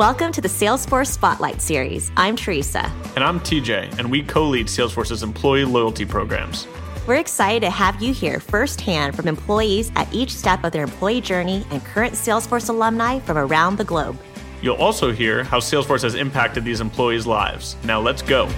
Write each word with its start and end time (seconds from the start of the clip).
Welcome 0.00 0.32
to 0.32 0.40
the 0.40 0.48
Salesforce 0.48 1.08
Spotlight 1.08 1.60
Series. 1.60 2.10
I'm 2.16 2.34
Teresa. 2.34 2.90
And 3.16 3.22
I'm 3.22 3.38
TJ, 3.38 3.98
and 3.98 4.10
we 4.10 4.22
co 4.22 4.48
lead 4.48 4.66
Salesforce's 4.66 5.22
employee 5.22 5.66
loyalty 5.66 6.06
programs. 6.06 6.66
We're 7.06 7.16
excited 7.16 7.60
to 7.60 7.70
have 7.70 8.00
you 8.02 8.14
hear 8.14 8.40
firsthand 8.40 9.14
from 9.14 9.28
employees 9.28 9.92
at 9.96 10.10
each 10.10 10.34
step 10.34 10.64
of 10.64 10.72
their 10.72 10.84
employee 10.84 11.20
journey 11.20 11.66
and 11.70 11.84
current 11.84 12.14
Salesforce 12.14 12.70
alumni 12.70 13.18
from 13.18 13.36
around 13.36 13.76
the 13.76 13.84
globe. 13.84 14.18
You'll 14.62 14.76
also 14.76 15.12
hear 15.12 15.44
how 15.44 15.58
Salesforce 15.58 16.00
has 16.00 16.14
impacted 16.14 16.64
these 16.64 16.80
employees' 16.80 17.26
lives. 17.26 17.76
Now 17.84 18.00
let's 18.00 18.22
go. 18.22 18.48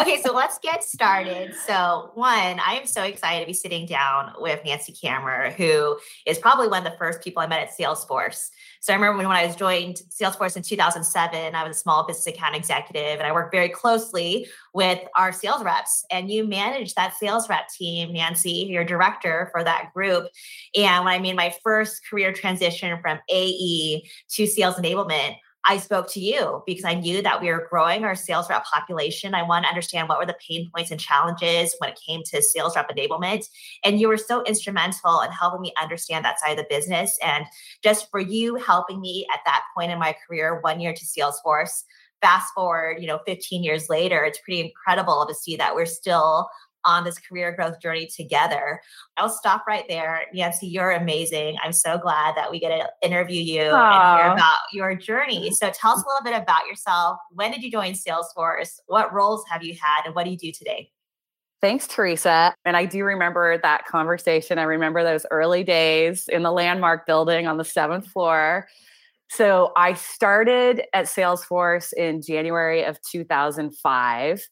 Okay, 0.00 0.20
so 0.22 0.32
let's 0.32 0.58
get 0.58 0.82
started. 0.82 1.54
So, 1.64 2.10
one, 2.14 2.60
I 2.60 2.78
am 2.78 2.84
so 2.84 3.04
excited 3.04 3.40
to 3.40 3.46
be 3.46 3.54
sitting 3.54 3.86
down 3.86 4.34
with 4.38 4.60
Nancy 4.64 4.92
Kamerer, 4.92 5.52
who 5.52 5.98
is 6.26 6.36
probably 6.36 6.68
one 6.68 6.84
of 6.84 6.92
the 6.92 6.98
first 6.98 7.22
people 7.22 7.42
I 7.42 7.46
met 7.46 7.60
at 7.60 7.70
Salesforce. 7.70 8.50
So, 8.80 8.92
I 8.92 8.96
remember 8.96 9.16
when, 9.18 9.28
when 9.28 9.36
I 9.36 9.46
was 9.46 9.56
joined 9.56 10.02
Salesforce 10.10 10.56
in 10.56 10.62
2007, 10.62 11.54
I 11.54 11.66
was 11.66 11.76
a 11.76 11.80
small 11.80 12.06
business 12.06 12.26
account 12.26 12.54
executive, 12.54 13.18
and 13.18 13.22
I 13.22 13.32
worked 13.32 13.52
very 13.52 13.70
closely 13.70 14.46
with 14.74 15.00
our 15.16 15.32
sales 15.32 15.62
reps. 15.64 16.04
And 16.10 16.30
you 16.30 16.46
managed 16.46 16.96
that 16.96 17.16
sales 17.16 17.48
rep 17.48 17.68
team, 17.68 18.12
Nancy, 18.12 18.66
your 18.68 18.84
director 18.84 19.48
for 19.52 19.64
that 19.64 19.92
group. 19.94 20.28
And 20.76 21.04
when 21.04 21.14
I 21.14 21.18
made 21.18 21.36
my 21.36 21.54
first 21.62 22.02
career 22.08 22.32
transition 22.32 22.98
from 23.00 23.20
AE 23.30 24.02
to 24.30 24.46
sales 24.46 24.74
enablement, 24.74 25.36
I 25.66 25.78
spoke 25.78 26.10
to 26.12 26.20
you 26.20 26.62
because 26.66 26.84
I 26.84 26.94
knew 26.94 27.22
that 27.22 27.40
we 27.40 27.48
were 27.48 27.66
growing 27.70 28.04
our 28.04 28.14
sales 28.14 28.50
rep 28.50 28.64
population. 28.64 29.34
I 29.34 29.42
wanted 29.42 29.64
to 29.64 29.68
understand 29.70 30.08
what 30.08 30.18
were 30.18 30.26
the 30.26 30.36
pain 30.46 30.70
points 30.74 30.90
and 30.90 31.00
challenges 31.00 31.74
when 31.78 31.90
it 31.90 32.00
came 32.06 32.22
to 32.26 32.42
sales 32.42 32.76
rep 32.76 32.90
enablement. 32.90 33.48
And 33.82 33.98
you 33.98 34.08
were 34.08 34.18
so 34.18 34.42
instrumental 34.44 35.20
in 35.22 35.30
helping 35.32 35.62
me 35.62 35.72
understand 35.80 36.24
that 36.24 36.38
side 36.38 36.50
of 36.50 36.58
the 36.58 36.66
business. 36.68 37.18
And 37.24 37.46
just 37.82 38.10
for 38.10 38.20
you 38.20 38.56
helping 38.56 39.00
me 39.00 39.26
at 39.32 39.40
that 39.46 39.62
point 39.74 39.90
in 39.90 39.98
my 39.98 40.14
career, 40.26 40.60
one 40.60 40.80
year 40.80 40.92
to 40.92 41.04
Salesforce, 41.04 41.84
fast 42.20 42.52
forward, 42.54 42.98
you 43.00 43.06
know, 43.06 43.20
15 43.26 43.64
years 43.64 43.88
later, 43.88 44.24
it's 44.24 44.38
pretty 44.38 44.60
incredible 44.60 45.26
to 45.26 45.34
see 45.34 45.56
that 45.56 45.74
we're 45.74 45.86
still 45.86 46.48
on 46.84 47.04
this 47.04 47.18
career 47.18 47.52
growth 47.52 47.80
journey 47.80 48.06
together. 48.06 48.80
I'll 49.16 49.28
stop 49.28 49.66
right 49.66 49.84
there. 49.88 50.22
Nancy, 50.32 50.66
you're 50.66 50.92
amazing. 50.92 51.56
I'm 51.62 51.72
so 51.72 51.98
glad 51.98 52.36
that 52.36 52.50
we 52.50 52.60
get 52.60 52.68
to 52.68 53.06
interview 53.06 53.40
you 53.40 53.62
Aww. 53.62 54.14
and 54.14 54.22
hear 54.22 54.32
about 54.32 54.58
your 54.72 54.94
journey. 54.94 55.50
So 55.52 55.70
tell 55.70 55.92
us 55.92 56.02
a 56.02 56.08
little 56.08 56.24
bit 56.24 56.40
about 56.40 56.66
yourself. 56.66 57.18
When 57.32 57.50
did 57.50 57.62
you 57.62 57.70
join 57.70 57.92
Salesforce? 57.92 58.80
What 58.86 59.12
roles 59.12 59.44
have 59.50 59.62
you 59.62 59.74
had 59.74 60.06
and 60.06 60.14
what 60.14 60.24
do 60.24 60.30
you 60.30 60.38
do 60.38 60.52
today? 60.52 60.90
Thanks, 61.60 61.86
Teresa. 61.86 62.54
And 62.66 62.76
I 62.76 62.84
do 62.84 63.04
remember 63.04 63.58
that 63.62 63.86
conversation. 63.86 64.58
I 64.58 64.64
remember 64.64 65.02
those 65.02 65.24
early 65.30 65.64
days 65.64 66.28
in 66.28 66.42
the 66.42 66.52
landmark 66.52 67.06
building 67.06 67.46
on 67.46 67.56
the 67.56 67.64
seventh 67.64 68.06
floor. 68.08 68.68
So 69.30 69.72
I 69.74 69.94
started 69.94 70.82
at 70.92 71.06
Salesforce 71.06 71.92
in 71.94 72.20
January 72.20 72.84
of 72.84 73.00
2005 73.10 74.46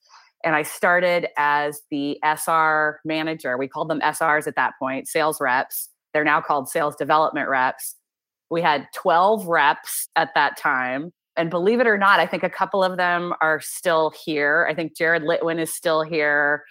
and 0.44 0.56
I 0.56 0.62
started 0.62 1.28
as 1.36 1.80
the 1.90 2.18
SR 2.24 3.00
manager. 3.04 3.56
We 3.56 3.68
called 3.68 3.88
them 3.88 4.00
SRs 4.00 4.46
at 4.46 4.56
that 4.56 4.74
point, 4.78 5.08
sales 5.08 5.40
reps. 5.40 5.88
They're 6.12 6.24
now 6.24 6.40
called 6.40 6.68
sales 6.68 6.96
development 6.96 7.48
reps. 7.48 7.94
We 8.50 8.60
had 8.60 8.86
12 8.94 9.46
reps 9.46 10.08
at 10.16 10.30
that 10.34 10.56
time. 10.56 11.12
And 11.36 11.48
believe 11.48 11.80
it 11.80 11.86
or 11.86 11.96
not, 11.96 12.20
I 12.20 12.26
think 12.26 12.42
a 12.42 12.50
couple 12.50 12.84
of 12.84 12.98
them 12.98 13.32
are 13.40 13.60
still 13.60 14.12
here. 14.24 14.66
I 14.68 14.74
think 14.74 14.96
Jared 14.96 15.22
Litwin 15.22 15.58
is 15.58 15.72
still 15.72 16.02
here. 16.02 16.64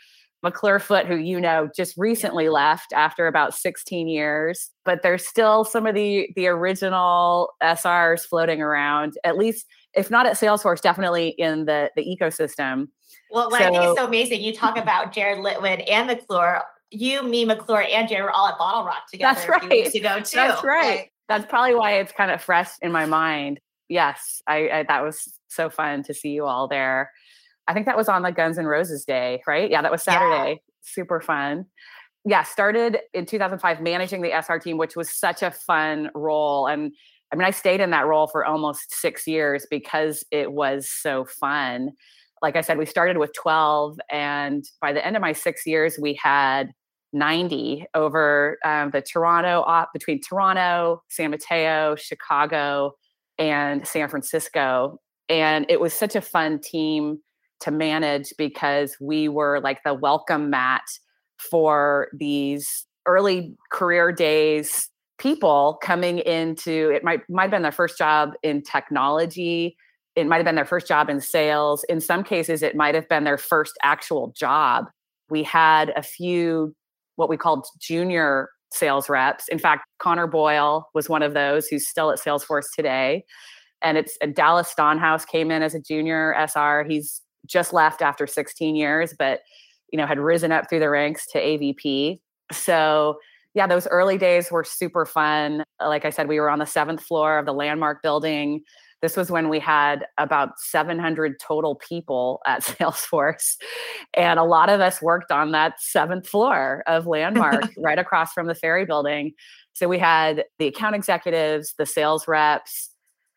McClure 0.44 0.80
Foot, 0.80 1.06
who 1.06 1.16
you 1.16 1.40
know 1.40 1.70
just 1.76 1.96
recently 1.98 2.50
left 2.50 2.94
after 2.94 3.28
about 3.28 3.54
16 3.54 4.08
years, 4.08 4.72
but 4.86 5.04
there's 5.04 5.28
still 5.28 5.64
some 5.64 5.86
of 5.86 5.94
the 5.94 6.30
the 6.36 6.48
original 6.48 7.50
SRs 7.62 8.22
floating 8.22 8.62
around, 8.62 9.14
at 9.24 9.38
least 9.38 9.68
if 9.94 10.10
not 10.10 10.26
at 10.26 10.38
Salesforce, 10.38 10.82
definitely 10.82 11.30
in 11.38 11.66
the 11.66 11.92
the 11.96 12.04
ecosystem. 12.04 12.88
Well, 13.32 13.50
what 13.50 13.62
so, 13.62 13.68
I 13.68 13.72
think 13.72 13.84
is 13.84 13.96
so 13.96 14.06
amazing, 14.06 14.42
you 14.42 14.54
talk 14.54 14.78
about 14.82 15.14
Jared 15.14 15.40
Litwin 15.40 15.84
and 15.90 16.08
McClure. 16.08 16.62
You, 16.92 17.24
me, 17.24 17.46
McClure, 17.46 17.86
and 17.90 18.08
Jared 18.08 18.26
were 18.26 18.32
all 18.32 18.48
at 18.48 18.58
Bottle 18.58 18.84
Rock 18.84 19.10
together 19.10 19.36
that's 19.36 19.48
right. 19.48 19.64
a 19.64 19.68
few 19.68 19.84
weeks 19.84 19.96
ago 19.96 20.20
too. 20.20 20.36
That's 20.36 20.64
right. 20.64 21.10
That's 21.30 21.46
probably 21.46 21.76
why 21.76 21.94
it's 21.94 22.12
kind 22.12 22.32
of 22.32 22.42
fresh 22.42 22.70
in 22.82 22.92
my 22.92 23.06
mind. 23.06 23.62
Yes, 23.88 24.42
I, 24.46 24.70
I 24.70 24.84
that 24.84 25.02
was 25.02 25.40
so 25.48 25.70
fun 25.70 26.04
to 26.04 26.14
see 26.14 26.30
you 26.30 26.46
all 26.46 26.68
there. 26.68 27.12
I 27.68 27.74
think 27.74 27.86
that 27.86 27.96
was 27.96 28.10
on 28.10 28.24
the 28.24 28.32
Guns 28.32 28.58
N' 28.58 28.66
Roses 28.66 29.06
day, 29.06 29.42
right? 29.48 29.70
Yeah, 29.72 29.82
that 29.82 29.92
was 29.92 30.04
Saturday. 30.04 30.52
Yeah. 30.52 30.56
Super 30.82 31.22
fun. 31.22 31.68
Yeah, 32.26 32.44
started 32.44 33.00
in 33.14 33.26
2005 33.26 33.82
managing 33.82 34.22
the 34.22 34.32
SR 34.32 34.60
team, 34.60 34.78
which 34.78 34.96
was 34.96 35.10
such 35.10 35.42
a 35.42 35.52
fun 35.52 36.10
role. 36.14 36.68
And 36.68 36.92
I 37.32 37.36
mean, 37.38 37.46
I 37.46 37.52
stayed 37.52 37.80
in 37.80 37.92
that 37.92 38.08
role 38.08 38.28
for 38.28 38.46
almost 38.46 38.94
six 38.94 39.26
years 39.26 39.66
because 39.70 40.26
it 40.32 40.52
was 40.52 40.90
so 40.90 41.24
fun 41.24 41.92
like 42.42 42.56
I 42.56 42.62
said, 42.62 42.78
we 42.78 42.86
started 42.86 43.18
with 43.18 43.32
12, 43.34 44.00
and 44.10 44.64
by 44.82 44.94
the 44.94 45.06
end 45.06 45.16
of 45.16 45.22
my 45.22 45.34
six 45.34 45.66
years, 45.66 45.98
we 46.02 46.20
had 46.22 46.72
90 47.14 47.86
over 47.94 48.58
um, 48.66 48.92
the 48.92 49.02
Toronto, 49.02 49.64
between 49.94 50.22
Toronto, 50.22 51.04
San 51.10 51.32
Mateo, 51.32 51.96
Chicago, 51.96 52.94
and 53.38 53.86
San 53.86 54.10
Francisco. 54.10 55.00
And 55.30 55.66
it 55.70 55.80
was 55.80 55.94
such 55.94 56.16
a 56.16 56.22
fun 56.22 56.60
team 56.60 57.20
to 57.62 57.72
manage 57.72 58.34
because 58.38 58.98
we 59.00 59.30
were 59.30 59.60
like 59.62 59.84
the 59.84 59.94
welcome 59.94 60.50
mat 60.50 60.84
for 61.38 62.10
these 62.18 62.86
early 63.06 63.56
career 63.72 64.12
days 64.12 64.90
people 65.18 65.78
coming 65.84 66.20
into 66.20 66.92
it 66.92 67.04
might 67.04 67.22
might 67.30 67.44
have 67.44 67.52
been 67.52 67.62
their 67.62 67.72
first 67.72 67.98
job 67.98 68.32
in 68.44 68.62
technology 68.62 69.76
it 70.16 70.28
might 70.28 70.38
have 70.38 70.46
been 70.46 70.56
their 70.56 70.66
first 70.66 70.88
job 70.88 71.10
in 71.10 71.22
sales. 71.22 71.84
In 71.86 72.02
some 72.02 72.24
cases, 72.24 72.62
it 72.62 72.76
might 72.76 72.96
have 72.96 73.08
been 73.08 73.24
their 73.24 73.38
first 73.38 73.74
actual 73.84 74.34
job. 74.36 74.86
We 75.30 75.44
had 75.44 75.94
a 75.96 76.04
few 76.04 76.76
what 77.16 77.30
we 77.30 77.38
called 77.38 77.66
junior 77.80 78.50
sales 78.74 79.10
reps. 79.10 79.48
In 79.50 79.60
fact, 79.60 79.86
Connor 80.00 80.28
Boyle 80.28 80.90
was 80.94 81.10
one 81.10 81.24
of 81.24 81.34
those 81.34 81.68
who's 81.68 81.88
still 81.88 82.10
at 82.10 82.20
Salesforce 82.20 82.68
today. 82.76 83.26
And 83.82 83.98
it's 83.98 84.18
uh, 84.22 84.28
Dallas 84.28 84.68
Stonehouse 84.68 85.26
came 85.26 85.52
in 85.52 85.62
as 85.62 85.76
a 85.76 85.80
junior 85.80 86.36
SR. 86.38 86.86
He's 86.88 87.22
just 87.46 87.74
left 87.74 88.02
after 88.02 88.28
16 88.28 88.76
years, 88.76 89.14
but 89.18 89.42
you 89.92 89.98
know 89.98 90.06
had 90.06 90.20
risen 90.20 90.52
up 90.52 90.70
through 90.70 90.80
the 90.80 90.90
ranks 90.90 91.28
to 91.28 91.40
AVP. 91.40 92.20
So 92.52 93.18
yeah, 93.54 93.68
those 93.68 93.88
early 93.88 94.18
days 94.18 94.50
were 94.50 94.64
super 94.64 95.06
fun. 95.06 95.64
Like 95.80 96.06
I 96.06 96.10
said, 96.10 96.28
we 96.28 96.40
were 96.40 96.50
on 96.50 96.60
the 96.60 96.66
seventh 96.66 97.04
floor 97.04 97.38
of 97.38 97.46
the 97.46 97.54
Landmark 97.54 98.02
building. 98.02 98.64
This 99.02 99.18
was 99.18 99.32
when 99.32 99.50
we 99.50 99.60
had 99.60 100.06
about 100.18 100.60
700 100.60 101.40
total 101.40 101.76
people 101.76 102.42
at 102.46 102.62
Salesforce. 102.64 103.58
And 104.14 104.40
a 104.40 104.44
lot 104.44 104.70
of 104.70 104.80
us 104.80 105.02
worked 105.02 105.32
on 105.32 105.52
that 105.52 105.82
seventh 105.82 106.28
floor 106.28 106.84
of 106.88 107.08
Landmark 107.08 107.70
right 107.78 108.00
across 108.00 108.32
from 108.34 108.48
the 108.48 108.56
ferry 108.56 108.86
building. 108.86 109.34
So 109.74 109.88
we 109.88 109.98
had 109.98 110.46
the 110.60 110.68
account 110.68 110.96
executives, 110.96 111.74
the 111.78 111.86
sales 111.86 112.28
reps, 112.28 112.92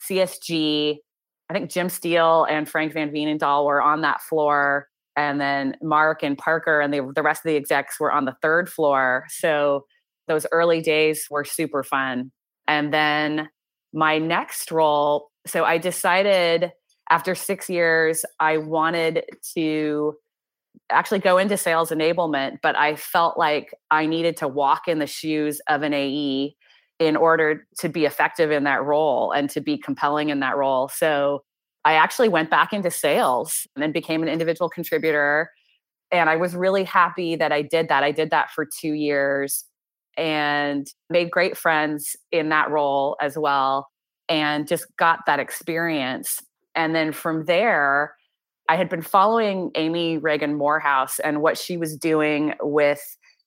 CSG. 0.08 0.96
I 1.48 1.52
think 1.52 1.70
Jim 1.70 1.88
Steele 1.88 2.44
and 2.44 2.68
Frank 2.68 2.92
Van 2.92 3.10
Veenendaal 3.10 3.66
were 3.66 3.80
on 3.80 4.02
that 4.02 4.20
floor. 4.22 4.88
And 5.16 5.40
then 5.40 5.76
Mark 5.80 6.22
and 6.22 6.36
Parker 6.36 6.80
and 6.80 6.92
the, 6.92 7.12
the 7.14 7.22
rest 7.22 7.44
of 7.44 7.48
the 7.48 7.56
execs 7.56 8.00
were 8.00 8.12
on 8.12 8.24
the 8.24 8.36
third 8.42 8.68
floor. 8.68 9.26
So 9.28 9.86
those 10.26 10.46
early 10.52 10.80
days 10.80 11.26
were 11.30 11.44
super 11.44 11.82
fun. 11.82 12.32
And 12.66 12.92
then 12.92 13.48
my 13.92 14.18
next 14.18 14.72
role 14.72 15.30
so 15.46 15.64
I 15.64 15.78
decided 15.78 16.72
after 17.10 17.34
six 17.34 17.68
years, 17.68 18.24
I 18.40 18.58
wanted 18.58 19.24
to 19.54 20.14
actually 20.90 21.20
go 21.20 21.38
into 21.38 21.56
sales 21.56 21.90
enablement, 21.90 22.58
but 22.62 22.76
I 22.76 22.96
felt 22.96 23.38
like 23.38 23.74
I 23.90 24.06
needed 24.06 24.36
to 24.38 24.48
walk 24.48 24.88
in 24.88 24.98
the 24.98 25.06
shoes 25.06 25.60
of 25.68 25.82
an 25.82 25.94
AE 25.94 26.56
in 26.98 27.16
order 27.16 27.66
to 27.78 27.88
be 27.88 28.04
effective 28.04 28.50
in 28.50 28.64
that 28.64 28.82
role 28.84 29.32
and 29.32 29.50
to 29.50 29.60
be 29.60 29.76
compelling 29.76 30.30
in 30.30 30.40
that 30.40 30.56
role. 30.56 30.88
So 30.88 31.42
I 31.84 31.94
actually 31.94 32.28
went 32.28 32.50
back 32.50 32.72
into 32.72 32.90
sales 32.90 33.66
and 33.76 33.92
became 33.92 34.22
an 34.22 34.28
individual 34.28 34.70
contributor. 34.70 35.50
And 36.10 36.30
I 36.30 36.36
was 36.36 36.54
really 36.54 36.84
happy 36.84 37.36
that 37.36 37.52
I 37.52 37.62
did 37.62 37.88
that. 37.88 38.02
I 38.02 38.12
did 38.12 38.30
that 38.30 38.50
for 38.50 38.64
two 38.64 38.92
years 38.92 39.64
and 40.16 40.86
made 41.10 41.30
great 41.30 41.56
friends 41.56 42.16
in 42.30 42.48
that 42.50 42.70
role 42.70 43.16
as 43.20 43.36
well 43.36 43.88
and 44.28 44.66
just 44.66 44.86
got 44.96 45.20
that 45.26 45.40
experience. 45.40 46.40
And 46.74 46.94
then 46.94 47.12
from 47.12 47.44
there, 47.44 48.14
I 48.68 48.76
had 48.76 48.88
been 48.88 49.02
following 49.02 49.70
Amy 49.74 50.18
Reagan 50.18 50.54
Morehouse 50.54 51.18
and 51.20 51.42
what 51.42 51.58
she 51.58 51.76
was 51.76 51.96
doing 51.96 52.54
with 52.60 53.00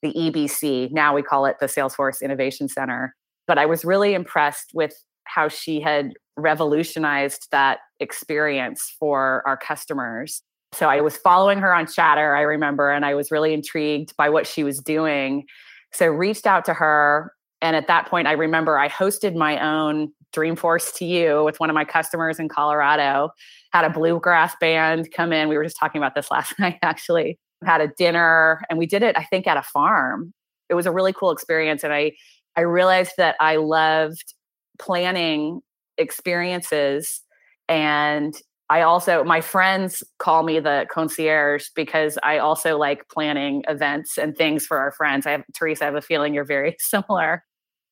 the 0.03 0.13
EBC. 0.13 0.91
Now 0.91 1.15
we 1.15 1.23
call 1.23 1.45
it 1.45 1.57
the 1.59 1.65
Salesforce 1.65 2.21
Innovation 2.21 2.67
Center. 2.67 3.15
But 3.47 3.57
I 3.57 3.65
was 3.65 3.83
really 3.83 4.13
impressed 4.13 4.71
with 4.73 4.93
how 5.23 5.47
she 5.47 5.81
had 5.81 6.13
revolutionized 6.37 7.47
that 7.51 7.79
experience 7.99 8.95
for 8.99 9.41
our 9.47 9.57
customers. 9.57 10.43
So 10.73 10.87
I 10.87 11.01
was 11.01 11.17
following 11.17 11.57
her 11.59 11.73
on 11.73 11.87
Chatter, 11.87 12.35
I 12.35 12.41
remember, 12.41 12.91
and 12.91 13.03
I 13.03 13.15
was 13.15 13.31
really 13.31 13.53
intrigued 13.53 14.15
by 14.17 14.29
what 14.29 14.45
she 14.45 14.63
was 14.63 14.79
doing. 14.79 15.45
So 15.93 16.05
reached 16.07 16.45
out 16.45 16.63
to 16.65 16.73
her 16.73 17.31
And 17.61 17.75
at 17.75 17.87
that 17.87 18.07
point, 18.07 18.27
I 18.27 18.33
remember 18.33 18.77
I 18.77 18.89
hosted 18.89 19.35
my 19.35 19.59
own 19.59 20.11
Dreamforce 20.35 20.93
to 20.95 21.05
you 21.05 21.43
with 21.43 21.59
one 21.59 21.69
of 21.69 21.73
my 21.73 21.85
customers 21.85 22.39
in 22.39 22.49
Colorado, 22.49 23.29
had 23.71 23.85
a 23.85 23.89
bluegrass 23.89 24.55
band 24.59 25.09
come 25.11 25.33
in. 25.33 25.49
We 25.49 25.57
were 25.57 25.63
just 25.63 25.77
talking 25.79 25.99
about 25.99 26.15
this 26.15 26.29
last 26.31 26.57
night, 26.59 26.79
actually. 26.81 27.39
Had 27.65 27.81
a 27.81 27.87
dinner 27.87 28.61
and 28.69 28.77
we 28.77 28.85
did 28.85 29.01
it, 29.01 29.17
I 29.17 29.23
think, 29.23 29.47
at 29.47 29.57
a 29.57 29.63
farm. 29.63 30.33
It 30.69 30.75
was 30.75 30.85
a 30.85 30.91
really 30.91 31.13
cool 31.13 31.31
experience. 31.31 31.83
And 31.83 31.93
I 31.93 32.11
I 32.55 32.61
realized 32.61 33.13
that 33.17 33.35
I 33.39 33.57
loved 33.57 34.33
planning 34.79 35.61
experiences 35.97 37.21
and 37.69 38.35
I 38.69 38.81
also, 38.81 39.23
my 39.23 39.39
friends 39.39 40.03
call 40.19 40.43
me 40.43 40.59
the 40.59 40.87
concierge 40.91 41.67
because 41.73 42.17
I 42.21 42.39
also 42.39 42.77
like 42.77 43.07
planning 43.07 43.63
events 43.69 44.17
and 44.17 44.35
things 44.35 44.65
for 44.65 44.77
our 44.77 44.91
friends. 44.91 45.25
I 45.25 45.31
have, 45.31 45.43
Teresa, 45.57 45.83
I 45.83 45.85
have 45.85 45.95
a 45.95 46.01
feeling 46.01 46.33
you're 46.33 46.43
very 46.43 46.75
similar. 46.79 47.43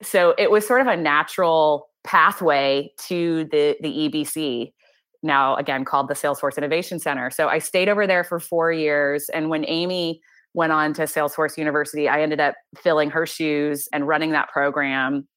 So 0.01 0.35
it 0.37 0.51
was 0.51 0.67
sort 0.67 0.81
of 0.81 0.87
a 0.87 0.97
natural 0.97 1.87
pathway 2.05 2.91
to 3.07 3.45
the, 3.51 3.75
the 3.81 3.89
EBC, 3.89 4.71
now 5.23 5.55
again 5.55 5.85
called 5.85 6.07
the 6.07 6.13
Salesforce 6.13 6.57
Innovation 6.57 6.99
Center. 6.99 7.29
So 7.29 7.47
I 7.47 7.59
stayed 7.59 7.89
over 7.89 8.07
there 8.07 8.23
for 8.23 8.39
four 8.39 8.71
years. 8.71 9.29
And 9.33 9.49
when 9.49 9.65
Amy 9.67 10.21
went 10.53 10.71
on 10.71 10.93
to 10.93 11.03
Salesforce 11.03 11.57
University, 11.57 12.07
I 12.07 12.21
ended 12.21 12.39
up 12.39 12.55
filling 12.77 13.09
her 13.09 13.25
shoes 13.25 13.89
and 13.91 14.07
running 14.07 14.31
that 14.31 14.49
program. 14.49 15.27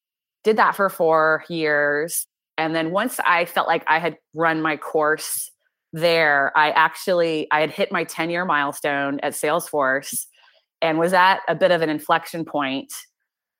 Did 0.44 0.56
that 0.58 0.76
for 0.76 0.88
four 0.88 1.44
years 1.48 2.26
and 2.58 2.74
then 2.74 2.90
once 2.90 3.18
i 3.24 3.46
felt 3.46 3.66
like 3.66 3.84
i 3.86 3.98
had 3.98 4.18
run 4.34 4.60
my 4.60 4.76
course 4.76 5.50
there 5.94 6.52
i 6.54 6.70
actually 6.72 7.46
i 7.50 7.60
had 7.60 7.70
hit 7.70 7.90
my 7.90 8.04
10 8.04 8.28
year 8.28 8.44
milestone 8.44 9.18
at 9.20 9.32
salesforce 9.32 10.26
and 10.82 10.98
was 10.98 11.14
at 11.14 11.38
a 11.48 11.54
bit 11.54 11.70
of 11.70 11.80
an 11.80 11.88
inflection 11.88 12.44
point 12.44 12.92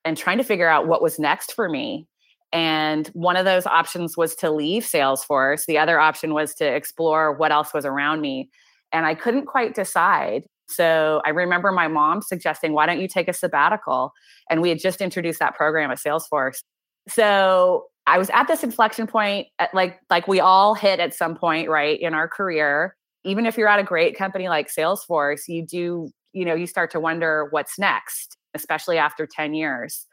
and 0.04 0.16
trying 0.16 0.36
to 0.36 0.44
figure 0.44 0.68
out 0.68 0.86
what 0.86 1.00
was 1.00 1.18
next 1.18 1.54
for 1.54 1.68
me 1.68 2.06
and 2.52 3.08
one 3.08 3.36
of 3.36 3.44
those 3.44 3.66
options 3.66 4.16
was 4.16 4.34
to 4.34 4.50
leave 4.50 4.82
salesforce 4.82 5.66
the 5.66 5.78
other 5.78 6.00
option 6.00 6.34
was 6.34 6.54
to 6.54 6.64
explore 6.64 7.32
what 7.32 7.52
else 7.52 7.74
was 7.74 7.84
around 7.84 8.20
me 8.20 8.48
and 8.92 9.06
i 9.06 9.14
couldn't 9.14 9.46
quite 9.46 9.74
decide 9.74 10.44
so 10.68 11.20
i 11.26 11.30
remember 11.30 11.72
my 11.72 11.88
mom 11.88 12.22
suggesting 12.22 12.72
why 12.72 12.86
don't 12.86 13.00
you 13.00 13.08
take 13.08 13.28
a 13.28 13.32
sabbatical 13.32 14.12
and 14.50 14.62
we 14.62 14.68
had 14.68 14.78
just 14.78 15.00
introduced 15.00 15.38
that 15.38 15.54
program 15.54 15.90
at 15.90 15.98
salesforce 15.98 16.62
so 17.08 17.86
I 18.08 18.16
was 18.16 18.30
at 18.30 18.48
this 18.48 18.64
inflection 18.64 19.06
point, 19.06 19.48
at 19.58 19.74
like 19.74 20.00
like 20.08 20.26
we 20.26 20.40
all 20.40 20.74
hit 20.74 20.98
at 20.98 21.14
some 21.14 21.34
point, 21.34 21.68
right, 21.68 22.00
in 22.00 22.14
our 22.14 22.26
career. 22.26 22.96
Even 23.24 23.44
if 23.44 23.58
you're 23.58 23.68
at 23.68 23.78
a 23.78 23.84
great 23.84 24.16
company 24.16 24.48
like 24.48 24.68
Salesforce, 24.72 25.42
you 25.46 25.66
do, 25.66 26.08
you 26.32 26.44
know, 26.44 26.54
you 26.54 26.66
start 26.66 26.90
to 26.92 27.00
wonder 27.00 27.48
what's 27.50 27.78
next, 27.78 28.38
especially 28.54 28.96
after 28.96 29.26
10 29.26 29.52
years. 29.52 30.06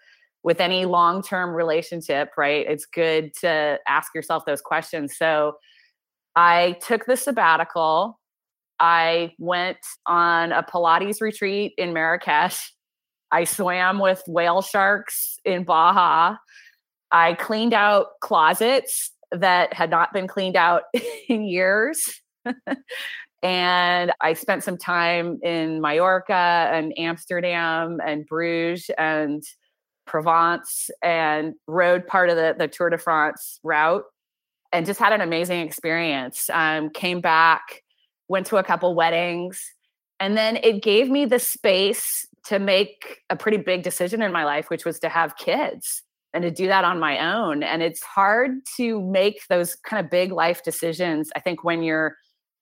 With 0.45 0.61
any 0.61 0.85
long-term 0.85 1.55
relationship, 1.55 2.29
right? 2.37 2.65
It's 2.69 2.85
good 2.85 3.33
to 3.41 3.79
ask 3.87 4.13
yourself 4.13 4.45
those 4.45 4.61
questions. 4.61 5.17
So 5.17 5.57
I 6.35 6.77
took 6.85 7.07
the 7.07 7.17
sabbatical. 7.17 8.19
I 8.79 9.33
went 9.39 9.79
on 10.05 10.51
a 10.51 10.61
Pilates 10.61 11.19
retreat 11.19 11.73
in 11.79 11.93
Marrakesh. 11.93 12.73
I 13.31 13.45
swam 13.45 13.97
with 13.97 14.21
whale 14.27 14.61
sharks 14.61 15.39
in 15.45 15.63
Baja. 15.63 16.35
I 17.11 17.33
cleaned 17.33 17.73
out 17.73 18.07
closets 18.21 19.11
that 19.31 19.73
had 19.73 19.89
not 19.89 20.13
been 20.13 20.27
cleaned 20.27 20.55
out 20.55 20.83
in 21.27 21.43
years. 21.43 22.21
and 23.41 24.13
I 24.21 24.33
spent 24.33 24.63
some 24.63 24.77
time 24.77 25.39
in 25.41 25.81
Mallorca 25.81 26.69
and 26.71 26.93
Amsterdam 26.99 27.99
and 28.05 28.25
Bruges 28.27 28.91
and 28.97 29.43
Provence 30.05 30.89
and 31.01 31.53
rode 31.67 32.07
part 32.07 32.29
of 32.29 32.35
the, 32.35 32.55
the 32.57 32.67
Tour 32.67 32.89
de 32.89 32.97
France 32.97 33.59
route 33.63 34.03
and 34.71 34.85
just 34.85 34.99
had 34.99 35.13
an 35.13 35.21
amazing 35.21 35.61
experience. 35.61 36.49
Um, 36.51 36.89
came 36.89 37.21
back, 37.21 37.83
went 38.27 38.45
to 38.47 38.57
a 38.57 38.63
couple 38.63 38.93
weddings, 38.95 39.63
and 40.19 40.37
then 40.37 40.57
it 40.57 40.81
gave 40.81 41.09
me 41.09 41.25
the 41.25 41.39
space 41.39 42.27
to 42.45 42.59
make 42.59 43.21
a 43.29 43.35
pretty 43.35 43.57
big 43.57 43.83
decision 43.83 44.21
in 44.21 44.31
my 44.31 44.45
life, 44.45 44.69
which 44.69 44.85
was 44.85 44.99
to 44.99 45.09
have 45.09 45.35
kids 45.37 46.03
and 46.33 46.43
to 46.43 46.51
do 46.51 46.67
that 46.67 46.83
on 46.83 46.99
my 46.99 47.33
own. 47.33 47.63
And 47.63 47.81
it's 47.81 48.03
hard 48.03 48.51
to 48.77 49.01
make 49.01 49.47
those 49.47 49.75
kind 49.75 50.03
of 50.03 50.11
big 50.11 50.31
life 50.31 50.63
decisions, 50.63 51.29
I 51.35 51.39
think, 51.39 51.63
when 51.63 51.81
you're 51.81 52.15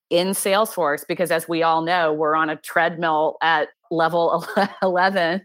in 0.10 0.30
Salesforce, 0.30 1.06
because 1.08 1.32
as 1.32 1.50
we 1.50 1.64
all 1.64 1.82
know, 1.82 2.14
we're 2.14 2.36
on 2.36 2.50
a 2.50 2.56
treadmill 2.56 3.38
at 3.42 3.70
level 3.90 4.46
11. 4.84 5.42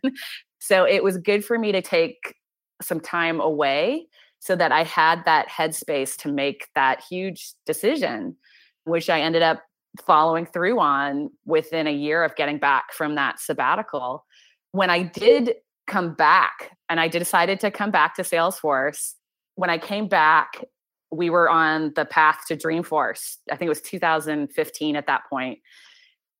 So 0.58 0.84
it 0.84 1.02
was 1.02 1.18
good 1.18 1.44
for 1.44 1.58
me 1.58 1.72
to 1.72 1.82
take 1.82 2.34
some 2.82 3.00
time 3.00 3.40
away 3.40 4.06
so 4.40 4.54
that 4.56 4.72
I 4.72 4.84
had 4.84 5.24
that 5.24 5.48
headspace 5.48 6.16
to 6.18 6.28
make 6.28 6.68
that 6.74 7.02
huge 7.08 7.52
decision, 7.66 8.36
which 8.84 9.10
I 9.10 9.20
ended 9.20 9.42
up 9.42 9.62
following 10.06 10.46
through 10.46 10.78
on 10.78 11.30
within 11.44 11.86
a 11.86 11.92
year 11.92 12.22
of 12.22 12.36
getting 12.36 12.58
back 12.58 12.92
from 12.92 13.16
that 13.16 13.40
sabbatical. 13.40 14.24
When 14.72 14.90
I 14.90 15.02
did 15.02 15.54
come 15.88 16.14
back 16.14 16.76
and 16.88 17.00
I 17.00 17.08
decided 17.08 17.58
to 17.60 17.70
come 17.72 17.90
back 17.90 18.14
to 18.14 18.22
Salesforce. 18.22 19.14
When 19.56 19.70
I 19.70 19.78
came 19.78 20.06
back, 20.06 20.64
we 21.10 21.30
were 21.30 21.48
on 21.50 21.92
the 21.96 22.04
path 22.04 22.42
to 22.48 22.56
Dreamforce. 22.56 23.38
I 23.50 23.56
think 23.56 23.66
it 23.66 23.70
was 23.70 23.80
2015 23.80 24.94
at 24.94 25.06
that 25.06 25.22
point. 25.28 25.58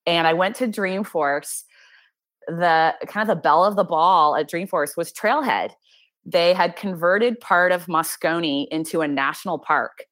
And 0.06 0.26
I 0.26 0.34
went 0.34 0.56
to 0.56 0.68
Dreamforce. 0.68 1.64
The 2.48 2.94
kind 3.06 3.28
of 3.28 3.36
the 3.36 3.40
bell 3.40 3.64
of 3.64 3.76
the 3.76 3.84
ball 3.84 4.34
at 4.34 4.50
Dreamforce 4.50 4.96
was 4.96 5.12
Trailhead. 5.12 5.70
They 6.24 6.54
had 6.54 6.76
converted 6.76 7.38
part 7.40 7.72
of 7.72 7.86
Moscone 7.86 8.66
into 8.70 9.00
a 9.00 9.08
national 9.08 9.58
park. 9.58 10.04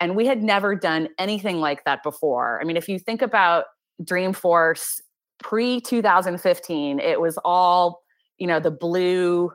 And 0.00 0.16
we 0.16 0.26
had 0.26 0.42
never 0.42 0.74
done 0.74 1.08
anything 1.18 1.60
like 1.60 1.84
that 1.84 2.02
before. 2.02 2.58
I 2.60 2.64
mean, 2.64 2.76
if 2.76 2.88
you 2.88 2.98
think 2.98 3.20
about 3.20 3.66
Dreamforce 4.02 5.00
pre 5.42 5.80
2015, 5.80 7.00
it 7.00 7.20
was 7.20 7.38
all, 7.44 8.02
you 8.38 8.46
know, 8.46 8.60
the 8.60 8.70
blue 8.70 9.52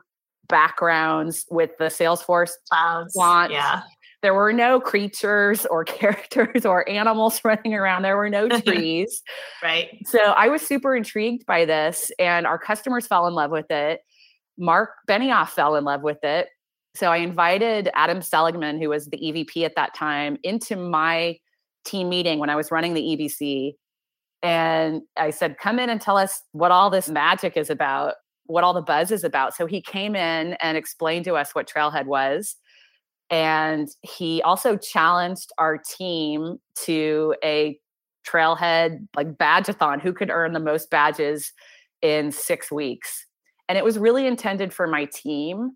backgrounds 0.48 1.44
with 1.50 1.76
the 1.78 1.86
Salesforce 1.86 2.52
clouds. 2.70 3.14
Yeah. 3.50 3.82
There 4.26 4.34
were 4.34 4.52
no 4.52 4.80
creatures 4.80 5.66
or 5.66 5.84
characters 5.84 6.66
or 6.66 6.88
animals 6.88 7.40
running 7.44 7.74
around. 7.74 8.02
There 8.02 8.16
were 8.16 8.28
no 8.28 8.48
trees. 8.60 9.22
right. 9.62 10.04
So 10.04 10.18
I 10.18 10.48
was 10.48 10.62
super 10.62 10.96
intrigued 10.96 11.46
by 11.46 11.64
this, 11.64 12.10
and 12.18 12.44
our 12.44 12.58
customers 12.58 13.06
fell 13.06 13.28
in 13.28 13.34
love 13.34 13.52
with 13.52 13.70
it. 13.70 14.00
Mark 14.58 14.90
Benioff 15.08 15.50
fell 15.50 15.76
in 15.76 15.84
love 15.84 16.02
with 16.02 16.24
it. 16.24 16.48
So 16.96 17.12
I 17.12 17.18
invited 17.18 17.88
Adam 17.94 18.20
Seligman, 18.20 18.80
who 18.80 18.88
was 18.88 19.06
the 19.06 19.16
EVP 19.16 19.64
at 19.64 19.76
that 19.76 19.94
time, 19.94 20.38
into 20.42 20.74
my 20.74 21.38
team 21.84 22.08
meeting 22.08 22.40
when 22.40 22.50
I 22.50 22.56
was 22.56 22.72
running 22.72 22.94
the 22.94 23.02
EBC. 23.02 23.74
And 24.42 25.02
I 25.16 25.30
said, 25.30 25.56
come 25.58 25.78
in 25.78 25.88
and 25.88 26.00
tell 26.00 26.16
us 26.16 26.42
what 26.50 26.72
all 26.72 26.90
this 26.90 27.08
magic 27.08 27.56
is 27.56 27.70
about 27.70 28.14
what 28.46 28.64
all 28.64 28.74
the 28.74 28.82
buzz 28.82 29.10
is 29.10 29.24
about. 29.24 29.54
So 29.54 29.66
he 29.66 29.80
came 29.80 30.14
in 30.14 30.54
and 30.54 30.76
explained 30.76 31.24
to 31.26 31.34
us 31.34 31.54
what 31.54 31.68
Trailhead 31.68 32.06
was. 32.06 32.56
And 33.30 33.88
he 34.02 34.40
also 34.42 34.76
challenged 34.76 35.50
our 35.58 35.78
team 35.78 36.58
to 36.84 37.34
a 37.42 37.78
trailhead 38.26 39.06
like 39.14 39.36
badgeathon 39.36 40.00
who 40.00 40.12
could 40.12 40.30
earn 40.30 40.52
the 40.52 40.60
most 40.60 40.90
badges 40.90 41.52
in 42.02 42.30
six 42.32 42.70
weeks 42.70 43.24
and 43.68 43.78
it 43.78 43.84
was 43.84 43.98
really 43.98 44.26
intended 44.26 44.72
for 44.72 44.86
my 44.86 45.04
team 45.06 45.70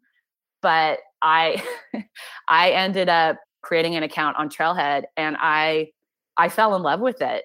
but 0.61 0.99
i 1.23 1.63
i 2.49 2.71
ended 2.71 3.09
up 3.09 3.37
creating 3.63 3.95
an 3.95 4.03
account 4.03 4.37
on 4.37 4.49
trailhead 4.49 5.05
and 5.17 5.37
i 5.41 5.87
i 6.37 6.49
fell 6.49 6.75
in 6.75 6.83
love 6.83 7.01
with 7.01 7.23
it 7.23 7.45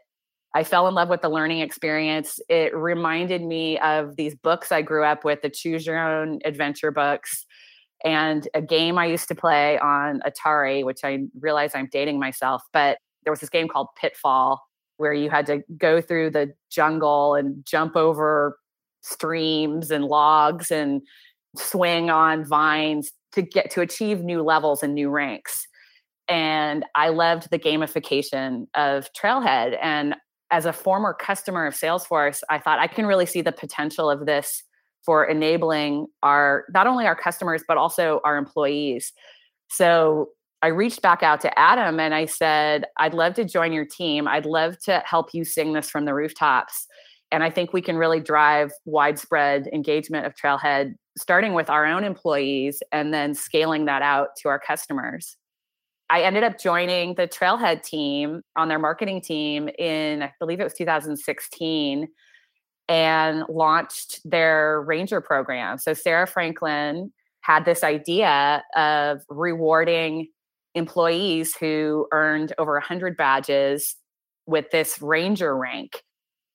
I 0.56 0.64
fell 0.64 0.88
in 0.88 0.96
love 0.96 1.10
with 1.10 1.22
the 1.22 1.28
learning 1.28 1.60
experience. 1.60 2.40
It 2.48 2.74
reminded 2.74 3.42
me 3.42 3.78
of 3.80 4.16
these 4.16 4.36
books 4.36 4.72
I 4.72 4.82
grew 4.82 5.04
up 5.04 5.26
with, 5.26 5.42
the 5.42 5.50
choose 5.50 5.86
your 5.86 6.00
own 6.00 6.40
adventure 6.46 6.92
books, 6.92 7.46
and 8.06 8.48
a 8.54 8.62
game 8.62 8.98
I 8.98 9.08
used 9.08 9.28
to 9.28 9.36
play 9.36 9.78
on 9.80 10.22
Atari, 10.22 10.86
which 10.86 11.00
I 11.04 11.26
realize 11.40 11.72
I'm 11.76 11.90
dating 11.92 12.20
myself, 12.20 12.62
but 12.72 13.00
there 13.24 13.32
was 13.32 13.42
this 13.42 13.50
game 13.50 13.68
called 13.68 13.88
Pitfall 14.00 14.62
where 14.98 15.14
you 15.14 15.30
had 15.30 15.46
to 15.48 15.62
go 15.78 16.00
through 16.00 16.30
the 16.30 16.54
jungle 16.70 17.36
and 17.36 17.66
jump 17.66 17.98
over 17.98 18.58
streams 19.02 19.92
and 19.92 20.06
logs 20.06 20.72
and 20.72 21.02
swing 21.58 22.10
on 22.10 22.46
vines 22.46 23.12
to 23.34 23.42
get 23.42 23.70
to 23.72 23.82
achieve 23.82 24.24
new 24.24 24.42
levels 24.42 24.84
and 24.84 24.94
new 24.94 25.10
ranks 25.10 25.68
and 26.28 26.86
I 26.96 27.10
loved 27.10 27.50
the 27.52 27.60
gamification 27.60 28.68
of 28.74 29.10
Trailhead. 29.14 29.78
And 29.82 30.16
as 30.52 30.66
a 30.66 30.74
former 30.74 31.14
customer 31.14 31.66
of 31.66 31.74
Salesforce, 31.74 32.42
I 32.50 32.60
thought 32.60 32.80
I 32.80 32.88
can 32.88 33.06
really 33.06 33.26
see 33.26 33.42
the 33.42 33.52
potential 33.52 34.10
of 34.10 34.26
this 34.26 34.64
for 35.06 35.26
enabling 35.26 36.08
our 36.24 36.66
not 36.74 36.88
only 36.88 37.06
our 37.06 37.16
customers 37.16 37.64
but 37.68 37.78
also 37.78 38.22
our 38.24 38.38
employees. 38.38 39.14
So 39.70 40.30
I 40.62 40.68
reached 40.68 41.02
back 41.02 41.22
out 41.22 41.42
to 41.42 41.60
Adam 41.60 42.00
and 42.00 42.14
I 42.16 42.26
said, 42.26 42.86
I'd 42.98 43.14
love 43.14 43.36
to 43.36 43.46
join 43.46 43.72
your 43.72 43.86
team. 43.86 44.28
I'd 44.28 44.46
love 44.46 44.80
to 44.86 45.04
help 45.06 45.34
you 45.34 45.46
sing 45.46 45.74
this 45.74 45.90
from 45.90 46.06
the 46.06 46.14
rooftops. 46.14 46.88
And 47.32 47.44
I 47.44 47.50
think 47.50 47.74
we 47.74 47.82
can 47.82 47.98
really 47.98 48.20
drive 48.20 48.72
widespread 48.86 49.68
engagement 49.74 50.26
of 50.26 50.34
Trailhead, 50.36 50.96
starting 51.18 51.54
with 51.54 51.70
our 51.70 51.86
own 51.86 52.04
employees 52.04 52.82
and 52.92 53.14
then 53.14 53.36
scaling 53.36 53.86
that 53.86 54.02
out 54.02 54.30
to 54.42 54.50
our 54.50 54.60
customers. 54.60 55.38
I 56.10 56.22
ended 56.22 56.44
up 56.44 56.60
joining 56.60 57.16
the 57.16 57.28
Trailhead 57.28 57.84
team 57.84 58.42
on 58.56 58.68
their 58.68 58.80
marketing 58.80 59.22
team 59.22 59.70
in, 59.80 60.24
I 60.24 60.32
believe 60.40 60.60
it 60.60 60.64
was 60.64 60.74
2016, 60.76 62.08
and 62.88 63.44
launched 63.50 64.20
their 64.24 64.82
Ranger 64.82 65.22
program. 65.22 65.78
So 65.78 65.94
Sarah 65.94 66.28
Franklin 66.28 67.12
had 67.42 67.66
this 67.66 67.84
idea 67.84 68.64
of 68.76 69.22
rewarding 69.30 70.28
employees 70.74 71.56
who 71.56 72.08
earned 72.12 72.54
over 72.58 72.74
100 72.74 73.16
badges 73.18 73.96
with 74.46 74.70
this 74.72 75.02
Ranger 75.02 75.56
rank. 75.58 76.04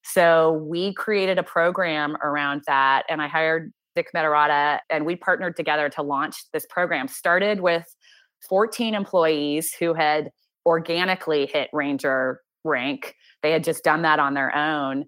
So 0.02 0.52
we 0.52 0.94
created 0.94 1.38
a 1.38 1.42
program 1.42 2.16
around 2.22 2.62
that, 2.66 3.04
and 3.08 3.20
I 3.20 3.28
hired 3.28 3.72
Dick 3.96 4.08
Metarata, 4.14 4.80
and 4.88 5.04
we 5.04 5.16
partnered 5.16 5.56
together 5.56 5.88
to 5.90 6.02
launch 6.02 6.37
this 6.52 6.66
program. 6.70 7.08
Started 7.08 7.60
with 7.60 7.84
14 8.49 8.94
employees 8.94 9.75
who 9.75 9.94
had 9.94 10.30
organically 10.66 11.46
hit 11.46 11.68
Ranger 11.72 12.40
rank. 12.64 13.14
They 13.42 13.50
had 13.50 13.64
just 13.64 13.84
done 13.84 14.02
that 14.02 14.18
on 14.18 14.34
their 14.34 14.54
own. 14.54 15.04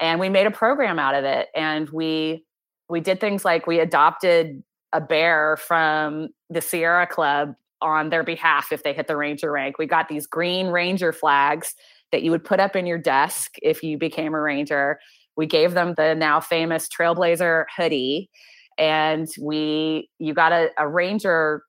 And 0.00 0.18
we 0.18 0.28
made 0.28 0.46
a 0.46 0.50
program 0.50 0.98
out 0.98 1.14
of 1.14 1.24
it. 1.24 1.48
And 1.54 1.88
we 1.90 2.44
we 2.88 3.00
did 3.00 3.20
things 3.20 3.44
like 3.44 3.66
we 3.66 3.78
adopted 3.78 4.62
a 4.92 5.00
bear 5.00 5.56
from 5.56 6.30
the 6.48 6.60
Sierra 6.60 7.06
Club 7.06 7.54
on 7.80 8.10
their 8.10 8.24
behalf 8.24 8.72
if 8.72 8.82
they 8.82 8.92
hit 8.92 9.06
the 9.06 9.16
Ranger 9.16 9.52
rank. 9.52 9.78
We 9.78 9.86
got 9.86 10.08
these 10.08 10.26
green 10.26 10.68
Ranger 10.68 11.12
flags 11.12 11.74
that 12.12 12.22
you 12.22 12.30
would 12.32 12.44
put 12.44 12.60
up 12.60 12.74
in 12.74 12.86
your 12.86 12.98
desk 12.98 13.54
if 13.62 13.82
you 13.82 13.96
became 13.96 14.34
a 14.34 14.40
Ranger. 14.40 14.98
We 15.36 15.46
gave 15.46 15.74
them 15.74 15.94
the 15.96 16.14
now 16.14 16.40
famous 16.40 16.88
Trailblazer 16.88 17.66
hoodie 17.74 18.28
and 18.76 19.28
we 19.40 20.10
you 20.18 20.34
got 20.34 20.52
a, 20.52 20.70
a 20.78 20.88
Ranger 20.88 21.62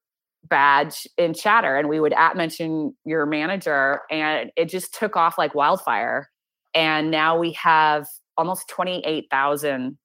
badge 0.46 1.08
in 1.18 1.34
chatter 1.34 1.78
and 1.78 1.88
we 1.88 2.00
would 2.00 2.14
at 2.14 2.36
mention 2.36 2.96
your 3.06 3.26
manager 3.26 4.02
and 4.10 4.52
it 4.56 4.70
just 4.70 4.94
took 4.94 5.16
off 5.16 5.38
like 5.38 5.54
wildfire 5.54 6.30
and 6.74 7.12
now 7.12 7.38
we 7.38 7.52
have 7.52 8.08
almost 8.42 8.68
28,000 8.70 9.98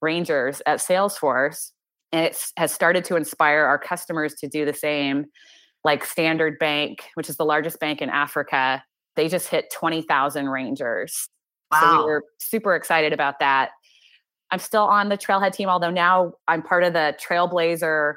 rangers 0.00 0.62
at 0.64 0.78
Salesforce 0.78 1.72
and 2.12 2.24
it 2.24 2.52
has 2.56 2.72
started 2.72 3.04
to 3.04 3.16
inspire 3.16 3.64
our 3.64 3.78
customers 3.78 4.34
to 4.36 4.48
do 4.48 4.64
the 4.64 4.72
same 4.72 5.26
like 5.82 6.04
Standard 6.04 6.56
Bank 6.60 7.02
which 7.14 7.28
is 7.28 7.36
the 7.36 7.44
largest 7.44 7.80
bank 7.80 8.00
in 8.00 8.08
Africa 8.08 8.82
they 9.16 9.28
just 9.28 9.48
hit 9.48 9.72
20,000 9.72 10.48
rangers. 10.48 11.28
Wow. 11.72 11.80
so 11.80 11.98
we 11.98 12.04
were 12.04 12.24
super 12.38 12.76
excited 12.76 13.12
about 13.12 13.40
that. 13.40 13.70
I'm 14.52 14.60
still 14.60 14.84
on 14.84 15.08
the 15.08 15.18
Trailhead 15.18 15.52
team 15.52 15.68
although 15.68 15.90
now 15.90 16.34
I'm 16.46 16.62
part 16.62 16.84
of 16.84 16.92
the 16.92 17.16
Trailblazer 17.20 18.14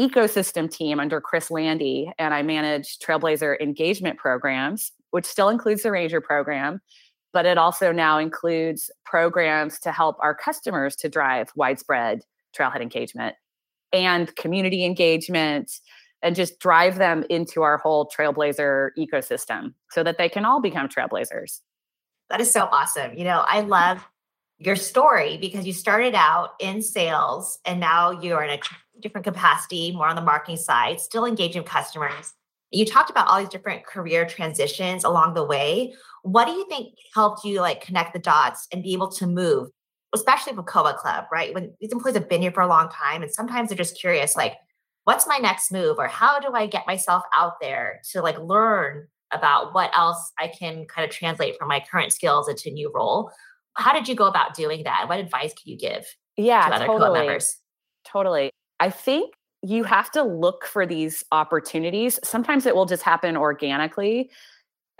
ecosystem 0.00 0.70
team 0.70 1.00
under 1.00 1.20
Chris 1.20 1.50
Landy, 1.50 2.10
and 2.18 2.34
I 2.34 2.42
manage 2.42 2.98
Trailblazer 2.98 3.60
engagement 3.60 4.18
programs, 4.18 4.92
which 5.10 5.24
still 5.24 5.48
includes 5.48 5.82
the 5.82 5.90
Ranger 5.90 6.20
program, 6.20 6.80
but 7.36 7.44
it 7.44 7.58
also 7.58 7.92
now 7.92 8.16
includes 8.16 8.90
programs 9.04 9.78
to 9.78 9.92
help 9.92 10.16
our 10.20 10.34
customers 10.34 10.96
to 10.96 11.06
drive 11.06 11.50
widespread 11.54 12.22
trailhead 12.58 12.80
engagement 12.80 13.36
and 13.92 14.34
community 14.36 14.86
engagement 14.86 15.70
and 16.22 16.34
just 16.34 16.58
drive 16.60 16.96
them 16.96 17.26
into 17.28 17.60
our 17.60 17.76
whole 17.76 18.08
Trailblazer 18.08 18.88
ecosystem 18.98 19.74
so 19.90 20.02
that 20.02 20.16
they 20.16 20.30
can 20.30 20.46
all 20.46 20.62
become 20.62 20.88
trailblazers. 20.88 21.60
That 22.30 22.40
is 22.40 22.50
so 22.50 22.70
awesome. 22.72 23.12
You 23.12 23.24
know, 23.24 23.44
I 23.46 23.60
love 23.60 24.02
your 24.56 24.76
story 24.76 25.36
because 25.36 25.66
you 25.66 25.74
started 25.74 26.14
out 26.14 26.54
in 26.58 26.80
sales 26.80 27.58
and 27.66 27.78
now 27.78 28.12
you're 28.12 28.44
in 28.44 28.48
a 28.48 28.60
different 29.00 29.26
capacity, 29.26 29.92
more 29.92 30.08
on 30.08 30.16
the 30.16 30.22
marketing 30.22 30.56
side, 30.56 31.02
still 31.02 31.26
engaging 31.26 31.64
customers. 31.64 32.32
You 32.70 32.84
talked 32.84 33.10
about 33.10 33.28
all 33.28 33.38
these 33.38 33.48
different 33.48 33.86
career 33.86 34.26
transitions 34.26 35.04
along 35.04 35.34
the 35.34 35.44
way. 35.44 35.94
What 36.22 36.46
do 36.46 36.52
you 36.52 36.66
think 36.68 36.94
helped 37.14 37.44
you 37.44 37.60
like 37.60 37.80
connect 37.80 38.12
the 38.12 38.18
dots 38.18 38.66
and 38.72 38.82
be 38.82 38.92
able 38.92 39.10
to 39.12 39.26
move, 39.26 39.68
especially 40.14 40.54
with 40.54 40.66
Koa 40.66 40.94
Club, 40.94 41.26
right? 41.30 41.54
When 41.54 41.72
these 41.80 41.92
employees 41.92 42.16
have 42.16 42.28
been 42.28 42.42
here 42.42 42.52
for 42.52 42.62
a 42.62 42.68
long 42.68 42.88
time 42.88 43.22
and 43.22 43.32
sometimes 43.32 43.68
they're 43.68 43.78
just 43.78 43.98
curious, 43.98 44.36
like, 44.36 44.54
what's 45.04 45.26
my 45.28 45.38
next 45.38 45.70
move 45.70 45.96
or 45.98 46.08
how 46.08 46.40
do 46.40 46.52
I 46.52 46.66
get 46.66 46.86
myself 46.86 47.22
out 47.32 47.60
there 47.60 48.00
to 48.10 48.22
like 48.22 48.38
learn 48.40 49.06
about 49.32 49.74
what 49.74 49.96
else 49.96 50.32
I 50.38 50.48
can 50.48 50.86
kind 50.86 51.08
of 51.08 51.14
translate 51.14 51.56
from 51.58 51.68
my 51.68 51.80
current 51.80 52.12
skills 52.12 52.48
into 52.48 52.70
a 52.70 52.72
new 52.72 52.90
role. 52.94 53.30
How 53.74 53.92
did 53.92 54.08
you 54.08 54.14
go 54.14 54.26
about 54.26 54.54
doing 54.54 54.84
that? 54.84 55.08
What 55.08 55.18
advice 55.18 55.52
can 55.52 55.72
you 55.72 55.78
give 55.78 56.06
yeah, 56.36 56.68
to 56.68 56.74
other 56.74 56.86
totally. 56.86 57.18
members? 57.18 57.58
Totally. 58.04 58.50
I 58.80 58.90
think 58.90 59.34
you 59.66 59.84
have 59.84 60.10
to 60.12 60.22
look 60.22 60.64
for 60.64 60.86
these 60.86 61.24
opportunities. 61.32 62.20
Sometimes 62.22 62.66
it 62.66 62.74
will 62.74 62.86
just 62.86 63.02
happen 63.02 63.36
organically. 63.36 64.30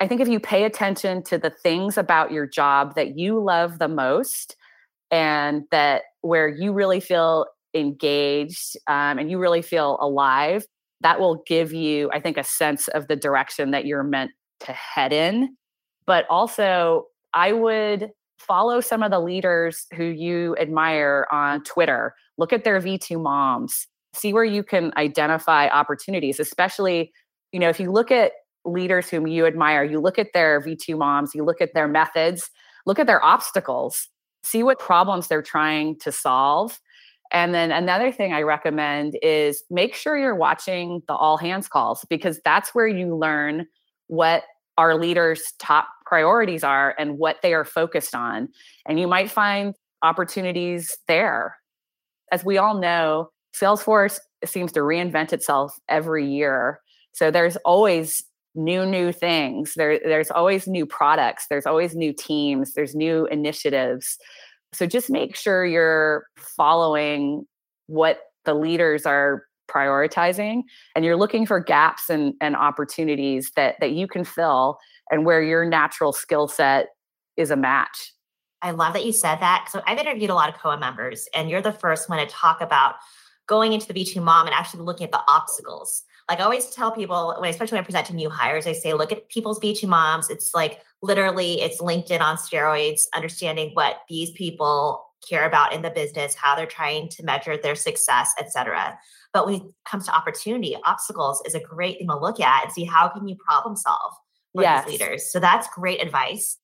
I 0.00 0.08
think 0.08 0.20
if 0.20 0.28
you 0.28 0.40
pay 0.40 0.64
attention 0.64 1.22
to 1.24 1.38
the 1.38 1.50
things 1.50 1.96
about 1.96 2.32
your 2.32 2.46
job 2.46 2.94
that 2.96 3.16
you 3.16 3.42
love 3.42 3.78
the 3.78 3.88
most 3.88 4.56
and 5.10 5.62
that 5.70 6.02
where 6.22 6.48
you 6.48 6.72
really 6.72 7.00
feel 7.00 7.46
engaged 7.74 8.76
um, 8.88 9.18
and 9.18 9.30
you 9.30 9.38
really 9.38 9.62
feel 9.62 9.98
alive, 10.00 10.66
that 11.00 11.20
will 11.20 11.42
give 11.46 11.72
you, 11.72 12.10
I 12.12 12.20
think, 12.20 12.36
a 12.36 12.44
sense 12.44 12.88
of 12.88 13.06
the 13.06 13.16
direction 13.16 13.70
that 13.70 13.86
you're 13.86 14.02
meant 14.02 14.32
to 14.60 14.72
head 14.72 15.12
in. 15.12 15.56
But 16.06 16.26
also, 16.28 17.06
I 17.32 17.52
would 17.52 18.10
follow 18.38 18.80
some 18.80 19.02
of 19.02 19.10
the 19.10 19.20
leaders 19.20 19.86
who 19.94 20.04
you 20.04 20.56
admire 20.58 21.26
on 21.30 21.62
Twitter. 21.64 22.14
Look 22.38 22.52
at 22.52 22.64
their 22.64 22.80
V2 22.80 23.20
moms. 23.20 23.86
See 24.16 24.32
where 24.32 24.44
you 24.44 24.62
can 24.62 24.92
identify 24.96 25.68
opportunities, 25.68 26.40
especially, 26.40 27.12
you 27.52 27.60
know, 27.60 27.68
if 27.68 27.78
you 27.78 27.92
look 27.92 28.10
at 28.10 28.32
leaders 28.64 29.10
whom 29.10 29.26
you 29.26 29.46
admire, 29.46 29.84
you 29.84 30.00
look 30.00 30.18
at 30.18 30.32
their 30.32 30.60
V2 30.60 30.96
moms, 30.96 31.34
you 31.34 31.44
look 31.44 31.60
at 31.60 31.74
their 31.74 31.86
methods, 31.86 32.50
look 32.86 32.98
at 32.98 33.06
their 33.06 33.22
obstacles, 33.22 34.08
see 34.42 34.62
what 34.62 34.78
problems 34.78 35.28
they're 35.28 35.42
trying 35.42 35.98
to 35.98 36.10
solve. 36.10 36.80
And 37.30 37.52
then 37.52 37.72
another 37.72 38.10
thing 38.10 38.32
I 38.32 38.42
recommend 38.42 39.18
is 39.22 39.62
make 39.68 39.94
sure 39.94 40.16
you're 40.16 40.34
watching 40.34 41.02
the 41.08 41.14
all 41.14 41.36
hands 41.36 41.68
calls 41.68 42.06
because 42.08 42.40
that's 42.44 42.74
where 42.74 42.86
you 42.86 43.16
learn 43.16 43.66
what 44.06 44.44
our 44.78 44.94
leaders' 44.94 45.52
top 45.58 45.88
priorities 46.04 46.62
are 46.62 46.94
and 46.98 47.18
what 47.18 47.36
they 47.42 47.52
are 47.52 47.64
focused 47.64 48.14
on. 48.14 48.48
And 48.86 48.98
you 48.98 49.08
might 49.08 49.30
find 49.30 49.74
opportunities 50.02 50.96
there. 51.08 51.56
As 52.32 52.44
we 52.44 52.58
all 52.58 52.78
know, 52.78 53.30
Salesforce 53.60 54.18
seems 54.44 54.72
to 54.72 54.80
reinvent 54.80 55.32
itself 55.32 55.78
every 55.88 56.28
year. 56.28 56.80
So 57.12 57.30
there's 57.30 57.56
always 57.64 58.22
new 58.54 58.86
new 58.86 59.12
things. 59.12 59.74
There 59.76 59.98
there's 60.02 60.30
always 60.30 60.66
new 60.66 60.86
products, 60.86 61.46
there's 61.48 61.66
always 61.66 61.94
new 61.94 62.12
teams, 62.12 62.74
there's 62.74 62.94
new 62.94 63.26
initiatives. 63.26 64.18
So 64.72 64.86
just 64.86 65.10
make 65.10 65.36
sure 65.36 65.64
you're 65.64 66.26
following 66.38 67.46
what 67.86 68.20
the 68.44 68.54
leaders 68.54 69.06
are 69.06 69.44
prioritizing 69.70 70.62
and 70.94 71.04
you're 71.04 71.16
looking 71.16 71.44
for 71.44 71.60
gaps 71.60 72.08
and, 72.08 72.34
and 72.40 72.54
opportunities 72.56 73.52
that 73.56 73.76
that 73.80 73.92
you 73.92 74.06
can 74.06 74.24
fill 74.24 74.78
and 75.10 75.24
where 75.24 75.42
your 75.42 75.64
natural 75.64 76.12
skill 76.12 76.46
set 76.46 76.88
is 77.36 77.50
a 77.50 77.56
match 77.56 78.12
i 78.62 78.70
love 78.70 78.92
that 78.92 79.04
you 79.04 79.12
said 79.12 79.40
that 79.40 79.68
so 79.72 79.82
i've 79.88 79.98
interviewed 79.98 80.30
a 80.30 80.34
lot 80.34 80.48
of 80.48 80.60
Koa 80.60 80.78
members 80.78 81.28
and 81.34 81.50
you're 81.50 81.60
the 81.60 81.72
first 81.72 82.08
one 82.08 82.18
to 82.18 82.26
talk 82.26 82.60
about 82.60 82.94
going 83.46 83.72
into 83.72 83.86
the 83.86 83.94
v2 83.94 84.22
mom 84.22 84.46
and 84.46 84.54
actually 84.54 84.82
looking 84.82 85.04
at 85.04 85.12
the 85.12 85.22
obstacles 85.28 86.02
like 86.28 86.40
i 86.40 86.42
always 86.42 86.70
tell 86.70 86.90
people 86.90 87.34
when 87.40 87.50
especially 87.50 87.76
when 87.76 87.82
i 87.82 87.84
present 87.84 88.06
to 88.06 88.14
new 88.14 88.30
hires 88.30 88.66
i 88.66 88.72
say 88.72 88.92
look 88.92 89.12
at 89.12 89.28
people's 89.28 89.60
v2 89.60 89.88
moms 89.88 90.30
it's 90.30 90.54
like 90.54 90.80
literally 91.02 91.60
it's 91.60 91.80
linkedin 91.80 92.20
on 92.20 92.36
steroids 92.36 93.02
understanding 93.14 93.70
what 93.74 94.00
these 94.08 94.30
people 94.32 95.04
care 95.28 95.46
about 95.46 95.72
in 95.72 95.82
the 95.82 95.90
business 95.90 96.34
how 96.34 96.54
they're 96.54 96.66
trying 96.66 97.08
to 97.08 97.24
measure 97.24 97.56
their 97.56 97.74
success 97.74 98.32
etc 98.38 98.96
but 99.36 99.44
when 99.44 99.54
it 99.56 99.62
comes 99.84 100.06
to 100.06 100.16
opportunity, 100.16 100.78
obstacles 100.86 101.42
is 101.44 101.54
a 101.54 101.60
great 101.60 101.98
thing 101.98 102.08
to 102.08 102.18
look 102.18 102.40
at 102.40 102.64
and 102.64 102.72
see 102.72 102.84
how 102.84 103.06
can 103.08 103.28
you 103.28 103.36
problem 103.36 103.76
solve 103.76 104.14
for 104.54 104.62
yes. 104.62 104.86
these 104.86 104.98
leaders. 104.98 105.30
So 105.30 105.38
that's 105.38 105.68
great 105.74 106.02
advice. 106.02 106.56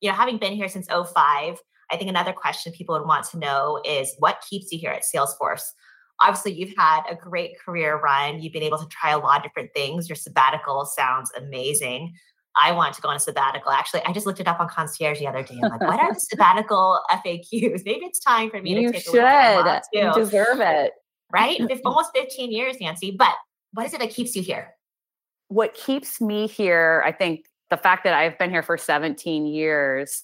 You 0.00 0.08
know, 0.08 0.14
having 0.16 0.38
been 0.38 0.54
here 0.54 0.70
since 0.70 0.86
05, 0.88 1.14
I 1.14 1.96
think 1.98 2.08
another 2.08 2.32
question 2.32 2.72
people 2.72 2.98
would 2.98 3.06
want 3.06 3.26
to 3.26 3.38
know 3.38 3.78
is 3.84 4.14
what 4.20 4.42
keeps 4.48 4.72
you 4.72 4.78
here 4.78 4.90
at 4.90 5.02
Salesforce? 5.02 5.64
Obviously, 6.20 6.52
you've 6.52 6.74
had 6.76 7.02
a 7.10 7.14
great 7.14 7.58
career 7.58 7.98
run. 7.98 8.40
You've 8.40 8.52
been 8.52 8.62
able 8.62 8.78
to 8.78 8.86
try 8.86 9.10
a 9.10 9.18
lot 9.18 9.38
of 9.38 9.42
different 9.42 9.70
things. 9.74 10.08
Your 10.08 10.16
sabbatical 10.16 10.84
sounds 10.86 11.30
amazing. 11.36 12.14
I 12.56 12.70
want 12.70 12.94
to 12.94 13.02
go 13.02 13.08
on 13.08 13.16
a 13.16 13.20
sabbatical. 13.20 13.72
Actually, 13.72 14.02
I 14.04 14.12
just 14.12 14.26
looked 14.26 14.38
it 14.38 14.46
up 14.46 14.60
on 14.60 14.68
Concierge 14.68 15.18
the 15.18 15.26
other 15.26 15.42
day. 15.42 15.58
I'm 15.62 15.70
like, 15.70 15.80
what 15.80 15.98
are 15.98 16.14
the 16.14 16.20
sabbatical 16.30 17.00
FAQs? 17.10 17.82
Maybe 17.84 18.04
it's 18.04 18.20
time 18.20 18.50
for 18.50 18.62
me 18.62 18.80
you 18.80 18.86
to 18.86 18.92
take 18.92 19.02
should. 19.02 19.16
a 19.16 19.62
look. 19.64 19.82
You 19.92 20.12
deserve 20.14 20.60
it 20.60 20.92
right? 21.34 21.60
almost 21.84 22.10
15 22.14 22.52
years, 22.52 22.76
Nancy. 22.80 23.10
But 23.10 23.34
what 23.72 23.86
is 23.86 23.94
it 23.94 24.00
that 24.00 24.10
keeps 24.10 24.34
you 24.36 24.42
here? 24.42 24.74
What 25.48 25.74
keeps 25.74 26.20
me 26.20 26.46
here, 26.46 27.02
I 27.04 27.12
think 27.12 27.46
the 27.70 27.76
fact 27.76 28.04
that 28.04 28.14
I've 28.14 28.38
been 28.38 28.50
here 28.50 28.62
for 28.62 28.78
17 28.78 29.46
years 29.46 30.22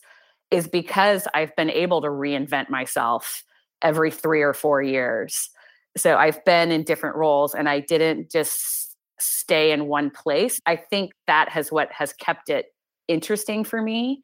is 0.51 0.67
because 0.67 1.27
I've 1.35 1.55
been 1.57 1.71
able 1.71 2.01
to 2.03 2.09
reinvent 2.09 2.71
myself 2.71 3.45
every 3.83 4.11
three 4.11 4.43
or 4.43 4.55
four 4.55 4.83
years. 4.83 5.51
So 5.97 6.17
I've 6.17 6.45
been 6.45 6.71
in 6.71 6.85
different 6.85 7.17
roles 7.17 7.55
and 7.55 7.69
I 7.69 7.81
didn't 7.81 8.31
just 8.31 8.97
stay 9.19 9.73
in 9.73 9.87
one 9.87 10.11
place. 10.11 10.61
I 10.67 10.77
think 10.77 11.13
that 11.27 11.49
has 11.49 11.71
what 11.71 11.91
has 11.93 12.13
kept 12.13 12.49
it 12.49 12.67
interesting 13.09 13.65
for 13.65 13.83
me 13.83 14.23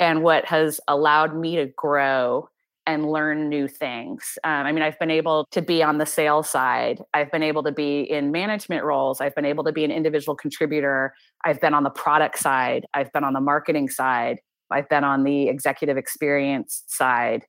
and 0.00 0.22
what 0.22 0.44
has 0.46 0.80
allowed 0.88 1.36
me 1.36 1.56
to 1.56 1.66
grow 1.76 2.48
and 2.86 3.10
learn 3.10 3.48
new 3.48 3.66
things. 3.66 4.36
Um, 4.44 4.66
I 4.66 4.72
mean, 4.72 4.82
I've 4.82 4.98
been 4.98 5.10
able 5.10 5.46
to 5.52 5.62
be 5.62 5.82
on 5.82 5.98
the 5.98 6.04
sales 6.04 6.50
side. 6.50 7.00
I've 7.14 7.32
been 7.32 7.42
able 7.42 7.62
to 7.62 7.72
be 7.72 8.02
in 8.02 8.30
management 8.30 8.84
roles. 8.84 9.20
I've 9.20 9.34
been 9.34 9.46
able 9.46 9.64
to 9.64 9.72
be 9.72 9.84
an 9.84 9.90
individual 9.90 10.36
contributor. 10.36 11.14
I've 11.44 11.60
been 11.60 11.72
on 11.72 11.84
the 11.84 11.90
product 11.90 12.38
side. 12.38 12.84
I've 12.92 13.10
been 13.12 13.24
on 13.24 13.32
the 13.32 13.40
marketing 13.40 13.88
side. 13.88 14.40
I've 14.70 14.88
been 14.88 15.04
on 15.04 15.24
the 15.24 15.48
executive 15.48 15.96
experience 15.96 16.82
side. 16.86 17.44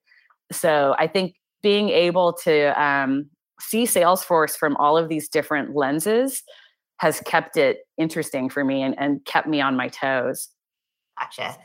So 0.51 0.95
I 0.97 1.07
think 1.07 1.35
being 1.61 1.89
able 1.89 2.31
to 2.43 2.81
um, 2.81 3.29
see 3.59 3.83
Salesforce 3.83 4.55
from 4.57 4.75
all 4.77 4.97
of 4.97 5.09
these 5.09 5.29
different 5.29 5.75
lenses 5.75 6.43
has 6.97 7.19
kept 7.21 7.57
it 7.57 7.79
interesting 7.97 8.49
for 8.49 8.63
me 8.63 8.81
and, 8.81 8.97
and 8.97 9.23
kept 9.25 9.47
me 9.47 9.61
on 9.61 9.75
my 9.75 9.87
toes. 9.87 10.49
Gotcha. 11.19 11.57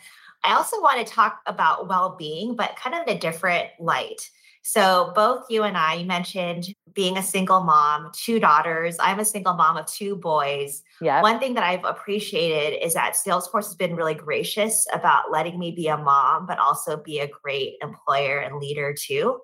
I 0.44 0.54
also 0.54 0.80
want 0.80 1.06
to 1.06 1.12
talk 1.12 1.40
about 1.46 1.88
well 1.88 2.16
being, 2.18 2.56
but 2.56 2.76
kind 2.76 2.94
of 2.94 3.06
in 3.06 3.16
a 3.16 3.18
different 3.18 3.68
light. 3.78 4.30
So, 4.62 5.12
both 5.14 5.46
you 5.48 5.62
and 5.62 5.76
I, 5.76 5.94
you 5.94 6.06
mentioned 6.06 6.74
being 6.92 7.16
a 7.16 7.22
single 7.22 7.60
mom, 7.60 8.10
two 8.14 8.38
daughters. 8.38 8.96
I'm 9.00 9.18
a 9.18 9.24
single 9.24 9.54
mom 9.54 9.78
of 9.78 9.86
two 9.86 10.16
boys. 10.16 10.82
Yeah. 11.00 11.22
One 11.22 11.38
thing 11.38 11.54
that 11.54 11.64
I've 11.64 11.84
appreciated 11.84 12.84
is 12.84 12.92
that 12.92 13.14
Salesforce 13.14 13.64
has 13.66 13.74
been 13.74 13.96
really 13.96 14.14
gracious 14.14 14.86
about 14.92 15.30
letting 15.30 15.58
me 15.58 15.70
be 15.70 15.88
a 15.88 15.96
mom, 15.96 16.46
but 16.46 16.58
also 16.58 16.98
be 16.98 17.20
a 17.20 17.28
great 17.42 17.76
employer 17.82 18.38
and 18.38 18.56
leader 18.56 18.94
too. 18.94 19.40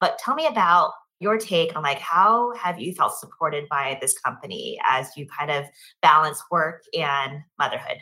But 0.00 0.18
tell 0.18 0.34
me 0.34 0.46
about 0.46 0.92
your 1.20 1.38
take 1.38 1.74
on 1.76 1.82
like 1.82 1.98
how 1.98 2.52
have 2.54 2.78
you 2.78 2.92
felt 2.94 3.16
supported 3.18 3.68
by 3.68 3.98
this 4.00 4.18
company 4.18 4.78
as 4.88 5.16
you 5.16 5.26
kind 5.26 5.50
of 5.50 5.64
balance 6.02 6.42
work 6.50 6.82
and 6.92 7.40
motherhood? 7.58 7.98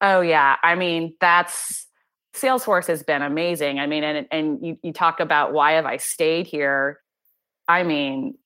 Oh 0.00 0.20
yeah, 0.20 0.56
I 0.62 0.74
mean 0.74 1.14
that's 1.20 1.86
Salesforce 2.36 2.86
has 2.86 3.02
been 3.02 3.22
amazing. 3.22 3.78
I 3.78 3.86
mean, 3.86 4.04
and 4.04 4.26
and 4.30 4.64
you, 4.64 4.78
you 4.82 4.92
talk 4.92 5.20
about 5.20 5.52
why 5.52 5.72
have 5.72 5.86
I 5.86 5.96
stayed 5.96 6.46
here? 6.46 7.00
I 7.66 7.82
mean, 7.82 8.36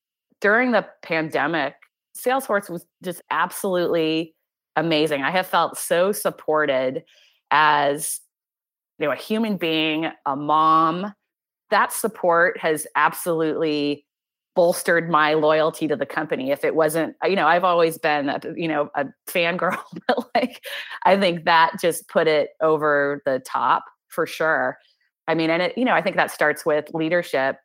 during 0.40 0.70
the 0.70 0.86
pandemic, 1.02 1.74
Salesforce 2.16 2.70
was 2.70 2.86
just 3.02 3.20
absolutely 3.30 4.34
amazing. 4.76 5.22
I 5.22 5.30
have 5.30 5.46
felt 5.46 5.76
so 5.76 6.12
supported 6.12 7.02
as 7.50 8.20
you 8.98 9.06
know 9.06 9.12
a 9.12 9.16
human 9.16 9.56
being, 9.56 10.10
a 10.24 10.36
mom. 10.36 11.12
That 11.70 11.92
support 11.92 12.58
has 12.58 12.86
absolutely 12.96 14.04
bolstered 14.56 15.08
my 15.08 15.34
loyalty 15.34 15.86
to 15.88 15.96
the 15.96 16.06
company. 16.06 16.50
If 16.50 16.64
it 16.64 16.74
wasn't 16.74 17.16
you 17.24 17.36
know 17.36 17.46
i've 17.46 17.64
always 17.64 17.98
been 17.98 18.28
a, 18.28 18.40
you 18.56 18.68
know 18.68 18.90
a 18.94 19.06
fangirl 19.28 19.80
but 20.06 20.26
like 20.34 20.62
i 21.04 21.16
think 21.16 21.44
that 21.44 21.80
just 21.80 22.08
put 22.08 22.26
it 22.26 22.50
over 22.60 23.22
the 23.24 23.40
top 23.46 23.84
for 24.08 24.26
sure. 24.26 24.76
I 25.28 25.34
mean 25.34 25.50
and 25.50 25.62
it 25.62 25.78
you 25.78 25.84
know 25.84 25.94
i 25.94 26.02
think 26.02 26.16
that 26.16 26.30
starts 26.30 26.66
with 26.66 26.92
leadership. 26.92 27.56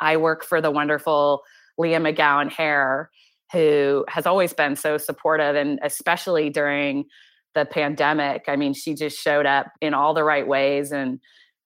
I 0.00 0.16
work 0.16 0.44
for 0.44 0.60
the 0.60 0.70
wonderful 0.70 1.42
leah 1.78 2.00
mcgowan 2.00 2.50
hare 2.50 3.10
who 3.52 4.04
has 4.08 4.26
always 4.26 4.52
been 4.52 4.76
so 4.76 4.98
supportive 4.98 5.54
and 5.54 5.78
especially 5.82 6.50
during 6.50 7.04
the 7.54 7.64
pandemic. 7.64 8.44
I 8.48 8.56
mean 8.56 8.74
she 8.74 8.94
just 8.94 9.18
showed 9.18 9.46
up 9.46 9.66
in 9.80 9.94
all 9.94 10.14
the 10.14 10.24
right 10.24 10.46
ways 10.48 10.90
and 10.90 11.20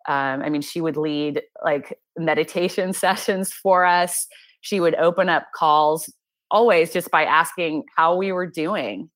um, 0.08 0.42
I 0.42 0.48
mean, 0.48 0.62
she 0.62 0.80
would 0.80 0.96
lead 0.96 1.42
like 1.64 1.98
meditation 2.16 2.92
sessions 2.92 3.52
for 3.52 3.84
us. 3.84 4.26
She 4.60 4.80
would 4.80 4.94
open 4.96 5.28
up 5.28 5.46
calls 5.54 6.12
always 6.50 6.92
just 6.92 7.10
by 7.10 7.24
asking 7.24 7.84
how 7.96 8.16
we 8.16 8.32
were 8.32 8.46
doing 8.46 9.10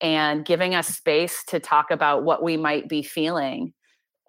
and 0.00 0.44
giving 0.44 0.74
us 0.74 0.88
space 0.88 1.44
to 1.48 1.60
talk 1.60 1.90
about 1.90 2.24
what 2.24 2.42
we 2.42 2.56
might 2.56 2.88
be 2.88 3.02
feeling. 3.02 3.74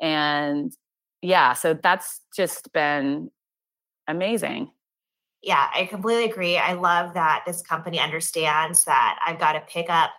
And 0.02 0.74
yeah, 1.22 1.54
so 1.54 1.74
that's 1.74 2.20
just 2.36 2.72
been 2.74 3.30
amazing. 4.08 4.72
Yeah, 5.42 5.70
I 5.74 5.86
completely 5.86 6.26
agree. 6.26 6.58
I 6.58 6.74
love 6.74 7.14
that 7.14 7.44
this 7.48 7.62
company 7.62 8.00
understands 8.00 8.84
that 8.84 9.18
I've 9.26 9.40
got 9.40 9.54
to 9.54 9.62
pick 9.62 9.90
up 9.90 10.12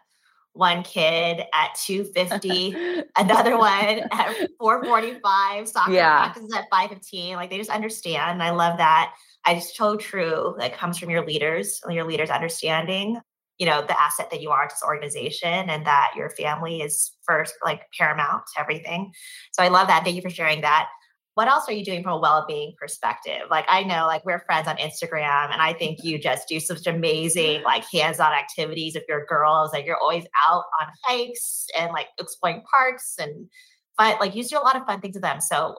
one 0.55 0.83
kid 0.83 1.43
at 1.55 1.75
250 1.77 3.05
another 3.17 3.57
one 3.57 4.01
at 4.11 4.37
445 4.59 5.69
soccer 5.69 5.93
yeah. 5.93 6.19
practices 6.19 6.53
at 6.55 6.65
515 6.71 7.37
like 7.37 7.51
they 7.51 7.59
just 7.59 7.71
understand 7.71 8.33
and 8.33 8.43
i 8.43 8.51
love 8.51 8.79
that. 8.79 9.15
I 9.45 9.55
just 9.55 9.75
so 9.75 9.97
true 9.97 10.55
that 10.59 10.77
comes 10.77 10.99
from 10.99 11.11
your 11.11 11.27
leaders 11.27 11.81
and 11.85 11.95
your 11.95 12.07
leaders 12.07 12.31
understanding 12.31 13.19
you 13.59 13.67
know 13.67 13.83
the 13.83 14.01
asset 14.01 14.31
that 14.31 14.41
you 14.41 14.51
are 14.51 14.67
to 14.67 14.75
this 14.75 14.83
organization 14.85 15.71
and 15.71 15.87
that 15.87 16.13
your 16.17 16.31
family 16.31 16.81
is 16.81 17.13
first 17.23 17.55
like 17.65 17.83
paramount 17.97 18.43
to 18.55 18.61
everything. 18.61 19.13
So 19.53 19.63
i 19.63 19.69
love 19.69 19.89
that 19.89 20.05
thank 20.05 20.17
you 20.17 20.23
for 20.23 20.31
sharing 20.31 20.61
that 20.61 20.89
what 21.35 21.49
else 21.49 21.65
are 21.69 21.73
you 21.73 21.85
doing 21.85 22.03
from 22.03 22.13
a 22.13 22.19
well-being 22.19 22.75
perspective? 22.79 23.43
Like 23.51 23.65
i 23.69 23.83
know 23.83 24.07
like 24.07 24.25
we're 24.25 24.41
friends 24.41 24.69
on 24.69 24.77
instagram 24.77 25.53
and 25.53 25.61
i 25.61 25.73
think 25.73 26.03
you 26.03 26.19
just 26.19 26.49
do 26.49 26.61
such 26.61 26.87
amazing 26.87 27.63
like 27.63 27.85
hands-on 27.93 28.33
activities 28.33 28.95
with 28.95 29.05
your 29.09 29.25
girls 29.27 29.73
like 29.73 29.87
you're 29.87 29.97
always 29.97 30.25
out 30.47 30.65
on 30.81 30.89
hikes 31.05 31.67
and 31.79 31.93
like 31.93 32.09
exploring 32.19 32.63
parks 32.71 33.15
and 33.19 33.49
fun 33.97 34.17
like 34.21 34.35
you 34.35 34.45
do 34.45 34.59
a 34.59 34.61
lot 34.61 34.77
of 34.77 34.85
fun 34.87 35.01
things 35.01 35.15
with 35.15 35.23
them. 35.23 35.41
So 35.41 35.77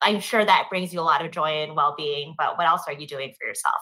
i'm 0.00 0.20
sure 0.20 0.44
that 0.44 0.66
brings 0.70 0.92
you 0.92 1.00
a 1.00 1.02
lot 1.02 1.24
of 1.24 1.30
joy 1.30 1.62
and 1.62 1.76
well-being 1.76 2.34
but 2.38 2.56
what 2.56 2.66
else 2.66 2.82
are 2.86 2.92
you 2.92 3.06
doing 3.06 3.34
for 3.38 3.46
yourself? 3.46 3.80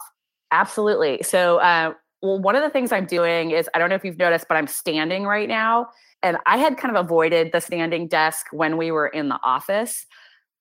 Absolutely. 0.51 1.21
So 1.23 1.59
uh, 1.59 1.93
well 2.21 2.39
one 2.39 2.55
of 2.55 2.61
the 2.61 2.69
things 2.69 2.91
i'm 2.91 3.05
doing 3.05 3.51
is 3.51 3.69
i 3.73 3.79
don't 3.79 3.89
know 3.89 3.95
if 3.95 4.05
you've 4.05 4.17
noticed 4.17 4.45
but 4.47 4.55
i'm 4.55 4.67
standing 4.67 5.23
right 5.23 5.47
now 5.47 5.87
and 6.23 6.37
i 6.45 6.57
had 6.57 6.77
kind 6.77 6.95
of 6.95 7.03
avoided 7.03 7.51
the 7.51 7.59
standing 7.59 8.07
desk 8.07 8.47
when 8.51 8.77
we 8.77 8.91
were 8.91 9.07
in 9.07 9.29
the 9.29 9.39
office 9.43 10.05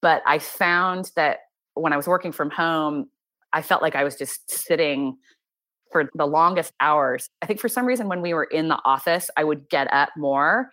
but 0.03 0.23
I 0.27 0.39
found 0.39 1.11
that 1.17 1.39
when 1.75 1.93
I 1.93 1.97
was 1.97 2.07
working 2.07 2.33
from 2.33 2.51
home, 2.51 3.07
I 3.53 3.63
felt 3.63 3.83
like 3.83 3.95
I 3.95 4.05
was 4.05 4.17
just 4.17 4.51
sitting 4.51 5.17
for 5.91 6.09
the 6.15 6.27
longest 6.27 6.73
hours. 6.81 7.29
I 7.43 7.47
think 7.47 7.61
for 7.61 7.69
some 7.69 7.87
reason, 7.87 8.09
when 8.09 8.23
we 8.23 8.33
were 8.35 8.45
in 8.45 8.69
the 8.69 8.79
office, 8.85 9.31
I 9.37 9.45
would 9.45 9.69
get 9.69 9.93
up 9.93 10.11
more. 10.17 10.71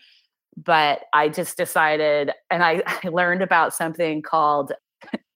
But 0.56 1.02
I 1.14 1.30
just 1.30 1.58
decided, 1.58 2.32
and 2.50 2.64
I, 2.64 2.82
I 3.04 3.10
learned 3.10 3.42
about 3.42 3.74
something 3.74 4.22
called 4.22 4.74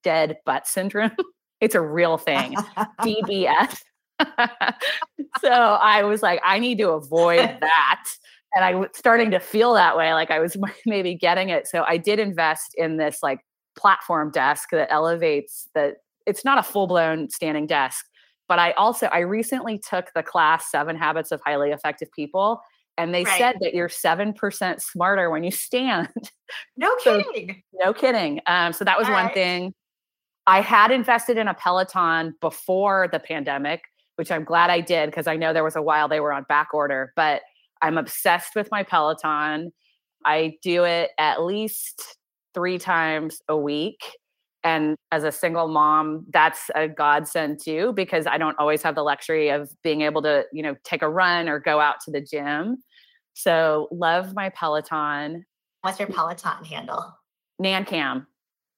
dead 0.04 0.38
butt 0.46 0.68
syndrome. 0.68 1.12
it's 1.62 1.76
a 1.76 1.82
real 1.82 2.18
thing, 2.18 2.56
DBS. 3.02 3.82
so 5.42 5.50
I 5.50 6.04
was 6.04 6.22
like, 6.22 6.42
I 6.44 6.60
need 6.60 6.78
to 6.80 6.90
avoid 6.90 7.58
that. 7.62 8.04
And 8.54 8.66
I 8.66 8.76
was 8.76 8.90
starting 8.94 9.32
to 9.32 9.40
feel 9.40 9.74
that 9.76 9.96
way, 9.96 10.14
like 10.14 10.32
I 10.32 10.40
was 10.40 10.58
maybe 10.86 11.16
getting 11.16 11.50
it. 11.50 11.68
So 11.68 11.84
I 11.88 11.98
did 11.98 12.20
invest 12.20 12.74
in 12.78 12.98
this 12.98 13.20
like 13.24 13.40
platform 13.78 14.32
desk 14.32 14.70
that 14.72 14.92
elevates 14.92 15.70
that 15.74 15.98
it's 16.26 16.46
not 16.46 16.58
a 16.58 16.64
full-blown 16.64 17.30
standing 17.30 17.66
desk 17.66 18.06
but 18.48 18.60
i 18.60 18.72
also 18.72 19.08
i 19.08 19.20
recently 19.20 19.80
took 19.80 20.12
the 20.16 20.24
class 20.24 20.70
seven 20.70 20.96
habits 20.96 21.32
of 21.32 21.42
highly 21.46 21.72
effective 21.72 22.12
people 22.12 22.62
and 22.98 23.16
they 23.16 23.24
right. 23.24 23.38
said 23.38 23.56
that 23.62 23.74
you're 23.74 23.88
7% 23.88 24.82
smarter 24.82 25.30
when 25.30 25.44
you 25.46 25.50
stand. 25.70 26.10
No 26.76 26.94
kidding. 26.98 27.64
so, 27.74 27.86
no 27.86 27.94
kidding. 27.94 28.42
Um, 28.46 28.74
so 28.74 28.84
that 28.84 29.00
was 29.00 29.08
All 29.08 29.14
one 29.14 29.28
right. 29.28 29.34
thing. 29.34 29.74
I 30.46 30.60
had 30.60 30.92
invested 30.92 31.38
in 31.38 31.48
a 31.48 31.54
peloton 31.54 32.36
before 32.42 33.08
the 33.12 33.20
pandemic 33.20 33.82
which 34.18 34.30
i'm 34.30 34.44
glad 34.44 34.70
i 34.70 34.82
did 34.82 35.10
because 35.10 35.26
i 35.26 35.36
know 35.36 35.54
there 35.54 35.64
was 35.64 35.76
a 35.76 35.82
while 35.82 36.08
they 36.08 36.20
were 36.20 36.34
on 36.34 36.46
back 36.50 36.74
order 36.74 37.14
but 37.16 37.42
i'm 37.82 37.98
obsessed 37.98 38.56
with 38.56 38.70
my 38.70 38.84
peloton. 38.84 39.72
I 40.24 40.58
do 40.62 40.84
it 40.84 41.12
at 41.18 41.44
least 41.44 42.18
three 42.54 42.78
times 42.78 43.42
a 43.48 43.58
week. 43.58 44.00
And 44.64 44.96
as 45.12 45.24
a 45.24 45.32
single 45.32 45.68
mom, 45.68 46.26
that's 46.32 46.70
a 46.76 46.88
godsend 46.88 47.60
too, 47.64 47.94
because 47.96 48.28
I 48.28 48.38
don't 48.38 48.58
always 48.60 48.84
have 48.84 48.94
the 48.94 49.04
luxury 49.04 49.50
of 49.50 49.72
being 49.82 50.02
able 50.02 50.22
to, 50.22 50.46
you 50.54 50.62
know, 50.62 50.76
take 50.84 51.02
a 51.02 51.10
run 51.10 51.50
or 51.50 51.60
go 51.60 51.80
out 51.80 51.96
to 52.06 52.12
the 52.12 52.22
gym. 52.22 52.78
So 53.34 53.88
love 53.92 54.36
my 54.36 54.50
Peloton. 54.50 55.46
What's 55.82 56.00
your 56.00 56.10
Peloton 56.10 56.64
handle? 56.64 57.18
NanCam. 57.62 58.28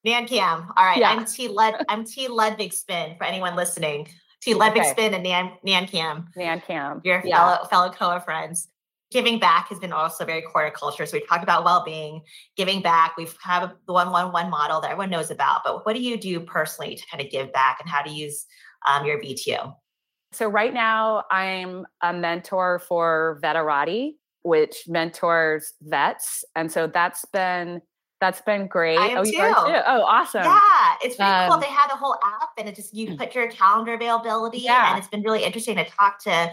NanCam. 0.07 0.67
All 0.77 0.85
right. 0.85 0.99
Yeah. 0.99 1.09
I'm 1.09 1.25
T 1.25 1.47
Led 1.49 1.75
I'm 1.89 2.05
T 2.05 2.27
Ludwig 2.27 2.73
spin 2.73 3.15
for 3.17 3.25
anyone 3.25 3.55
listening. 3.55 4.07
T 4.41 4.53
Ludwig 4.53 4.83
okay. 4.83 4.91
spin 4.91 5.13
and 5.13 5.23
Nan 5.23 5.51
NanCam. 5.65 6.27
NanCam. 6.37 7.01
Your 7.03 7.21
yeah. 7.25 7.37
fellow 7.37 7.67
fellow 7.67 7.89
Koa 7.89 8.21
friends 8.21 8.69
giving 9.13 9.39
back 9.39 9.69
has 9.69 9.79
been 9.79 9.93
also 9.93 10.25
very 10.25 10.41
core 10.41 10.65
to 10.65 10.71
culture. 10.71 11.05
So 11.05 11.17
we 11.17 11.25
talked 11.25 11.43
about 11.43 11.63
well-being, 11.63 12.21
giving 12.57 12.81
back. 12.81 13.15
We've 13.17 13.35
have 13.43 13.71
the 13.87 13.93
one 13.93 14.11
one 14.11 14.31
one 14.33 14.49
model 14.49 14.81
that 14.81 14.91
everyone 14.91 15.11
knows 15.11 15.31
about. 15.31 15.61
But 15.63 15.85
what 15.85 15.93
do 15.95 16.01
you 16.01 16.17
do 16.17 16.39
personally 16.41 16.95
to 16.95 17.03
kind 17.09 17.23
of 17.23 17.31
give 17.31 17.53
back 17.53 17.77
and 17.79 17.89
how 17.89 18.01
to 18.01 18.09
use 18.09 18.45
um, 18.89 19.05
your 19.05 19.21
BTO? 19.21 19.73
So 20.33 20.47
right 20.47 20.73
now 20.73 21.23
I'm 21.31 21.85
a 22.01 22.11
mentor 22.11 22.79
for 22.79 23.39
Veterati, 23.43 24.15
which 24.41 24.85
mentors 24.87 25.73
vets, 25.83 26.43
and 26.55 26.71
so 26.71 26.87
that's 26.87 27.23
been 27.25 27.81
That's 28.21 28.41
been 28.41 28.67
great. 28.67 28.97
I 28.97 29.07
am 29.07 29.17
oh, 29.17 29.23
too. 29.25 29.31
too. 29.31 29.37
Oh, 29.41 30.03
awesome. 30.07 30.43
Yeah, 30.45 30.95
it's 31.03 31.19
really 31.19 31.29
Um, 31.29 31.51
cool. 31.51 31.59
They 31.59 31.67
have 31.67 31.89
the 31.89 31.97
whole 31.97 32.15
app, 32.23 32.51
and 32.57 32.69
it 32.69 32.75
just 32.75 32.93
you 32.93 33.17
put 33.17 33.35
your 33.35 33.51
calendar 33.51 33.93
availability, 33.95 34.59
Yeah. 34.59 34.89
and 34.91 34.97
it's 34.97 35.09
been 35.09 35.23
really 35.23 35.43
interesting 35.43 35.75
to 35.75 35.83
talk 35.83 36.23
to 36.23 36.51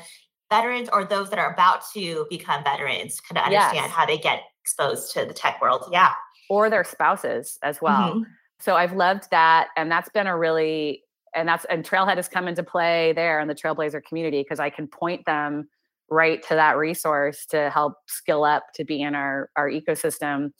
veterans 0.50 0.88
or 0.92 1.04
those 1.04 1.30
that 1.30 1.38
are 1.38 1.52
about 1.52 1.82
to 1.94 2.26
become 2.28 2.62
veterans, 2.64 3.20
kind 3.20 3.38
of 3.38 3.50
Yes. 3.50 3.64
understand 3.70 3.92
how 3.92 4.04
they 4.06 4.18
get 4.18 4.42
exposed 4.62 5.12
to 5.12 5.24
the 5.24 5.32
tech 5.34 5.60
world. 5.62 5.88
Yeah. 5.92 6.12
Or 6.48 6.68
their 6.68 6.84
spouses 6.84 7.58
as 7.62 7.80
well. 7.80 8.16
Mhm. 8.16 8.26
So 8.58 8.76
I've 8.76 8.92
loved 8.92 9.30
that. 9.30 9.68
And 9.76 9.90
that's 9.90 10.08
been 10.10 10.26
a 10.26 10.36
really, 10.36 11.04
and 11.34 11.48
that's, 11.48 11.64
and 11.66 11.84
Trailhead 11.84 12.16
has 12.16 12.28
come 12.28 12.48
into 12.48 12.62
play 12.62 13.12
there 13.14 13.40
in 13.40 13.48
the 13.48 13.54
Trailblazer 13.54 14.02
community 14.04 14.42
because 14.42 14.60
I 14.60 14.68
can 14.70 14.86
point 14.88 15.24
them 15.24 15.68
right 16.10 16.42
to 16.48 16.54
that 16.56 16.76
resource 16.76 17.46
to 17.46 17.70
help 17.70 17.94
skill 18.08 18.44
up 18.44 18.64
to 18.74 18.84
be 18.84 19.00
in 19.00 19.14
our, 19.14 19.48
our 19.56 19.70
ecosystem. 19.70 20.50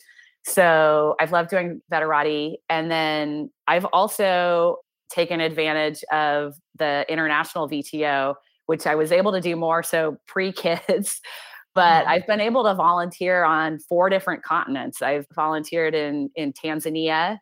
So 0.45 1.17
I've 1.21 1.33
loved 1.33 1.51
doing 1.51 1.83
Veterati. 1.93 2.55
And 2.69 2.91
then 2.91 3.51
I've 3.67 3.85
also 3.87 4.77
taken 5.11 5.41
advantage 5.41 6.05
of 6.13 6.55
the 6.77 7.05
international 7.09 7.69
VTO, 7.69 8.37
which 8.71 8.87
I 8.87 8.95
was 8.95 9.11
able 9.11 9.33
to 9.33 9.41
do 9.41 9.57
more 9.57 9.83
so 9.83 10.17
pre 10.29 10.53
kids. 10.53 11.21
But 11.73 12.05
Mhm. 12.05 12.09
I've 12.09 12.27
been 12.27 12.41
able 12.41 12.65
to 12.65 12.75
volunteer 12.75 13.45
on 13.45 13.79
four 13.79 14.11
different 14.11 14.43
continents. 14.43 15.03
I've 15.03 15.27
volunteered 15.37 15.95
in 15.95 16.29
in 16.35 16.53
Tanzania 16.53 17.39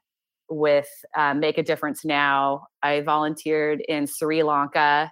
with 0.50 0.88
uh, 1.16 1.32
Make 1.32 1.56
a 1.56 1.62
Difference 1.62 2.04
Now. 2.04 2.66
I 2.82 3.00
volunteered 3.00 3.80
in 3.88 4.06
Sri 4.06 4.42
Lanka 4.42 5.10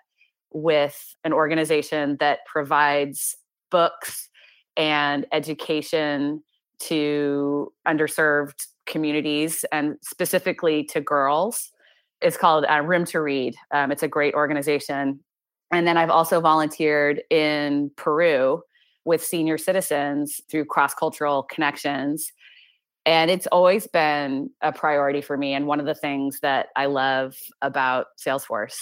with 0.52 0.98
an 1.24 1.33
organization 1.33 2.18
that 2.20 2.40
provides 2.44 3.35
books 3.70 4.29
and 4.76 5.24
education 5.33 6.42
to 6.81 7.72
underserved 7.88 8.66
communities 8.87 9.64
and 9.72 9.96
specifically 10.02 10.85
to 10.92 11.00
girls. 11.00 11.72
It's 12.20 12.37
called 12.37 12.66
uh, 12.70 12.83
Room 12.83 13.07
to 13.07 13.20
Read. 13.22 13.55
Um, 13.70 13.90
it's 13.92 14.02
a 14.02 14.09
great 14.09 14.35
organization. 14.35 15.20
And 15.72 15.87
then 15.87 15.96
I've 15.96 16.11
also 16.11 16.40
volunteered 16.40 17.22
in 17.31 17.90
Peru 17.96 18.62
with 19.05 19.22
senior 19.22 19.59
citizens 19.59 20.40
through 20.50 20.64
cross 20.66 20.94
cultural 20.94 21.42
connections. 21.44 22.33
And 23.05 23.31
it's 23.31 23.46
always 23.48 23.87
been 23.87 24.50
a 24.62 24.72
priority 24.72 25.20
for 25.20 25.37
me 25.37 25.55
and 25.55 25.66
one 25.66 25.79
of 25.79 25.87
the 25.87 25.94
things 25.94 26.40
that 26.40 26.68
I 26.74 26.87
love 26.87 27.37
about 27.62 28.07
Salesforce. 28.18 28.76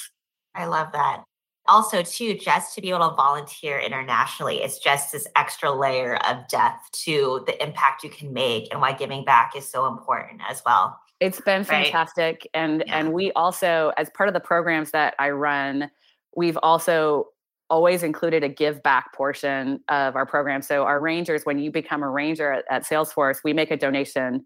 I 0.55 0.67
love 0.67 0.93
that. 0.93 1.25
Also, 1.67 2.03
too, 2.03 2.35
just 2.39 2.75
to 2.75 2.83
be 2.83 2.91
able 2.91 3.09
to 3.09 3.15
volunteer 3.15 3.79
internationally, 3.79 4.63
it's 4.63 4.79
just 4.79 5.13
this 5.13 5.27
extra 5.35 5.73
layer 5.73 6.17
of 6.27 6.47
depth 6.49 6.91
to 6.93 7.43
the 7.47 7.63
impact 7.63 8.05
you 8.05 8.11
can 8.11 8.33
make 8.33 8.71
and 8.71 8.81
why 8.81 8.93
giving 8.93 9.25
back 9.25 9.57
is 9.57 9.67
so 9.67 9.87
important 9.87 10.43
as 10.47 10.63
well. 10.67 10.99
It's 11.21 11.41
been 11.41 11.65
Right. 11.65 11.85
fantastic. 11.87 12.47
And 12.53 12.85
Yeah. 12.87 12.99
and 12.99 13.13
we 13.15 13.33
also, 13.33 13.93
as 13.97 14.11
part 14.11 14.29
of 14.29 14.35
the 14.35 14.41
programs 14.41 14.91
that 14.91 15.15
I 15.19 15.31
run, 15.31 15.91
we've 16.37 16.59
also 16.63 17.27
always 17.71 18.03
included 18.03 18.45
a 18.45 18.49
give 18.49 18.83
back 18.83 19.13
portion 19.15 19.81
of 19.89 20.17
our 20.17 20.27
program. 20.27 20.63
So 20.63 20.85
our 20.85 21.01
rangers, 21.01 21.43
when 21.45 21.59
you 21.59 21.71
become 21.71 22.03
a 22.03 22.11
ranger 22.11 22.53
at, 22.53 22.65
at 22.71 22.85
Salesforce, 22.85 23.39
we 23.43 23.53
make 23.53 23.71
a 23.71 23.77
donation 23.77 24.45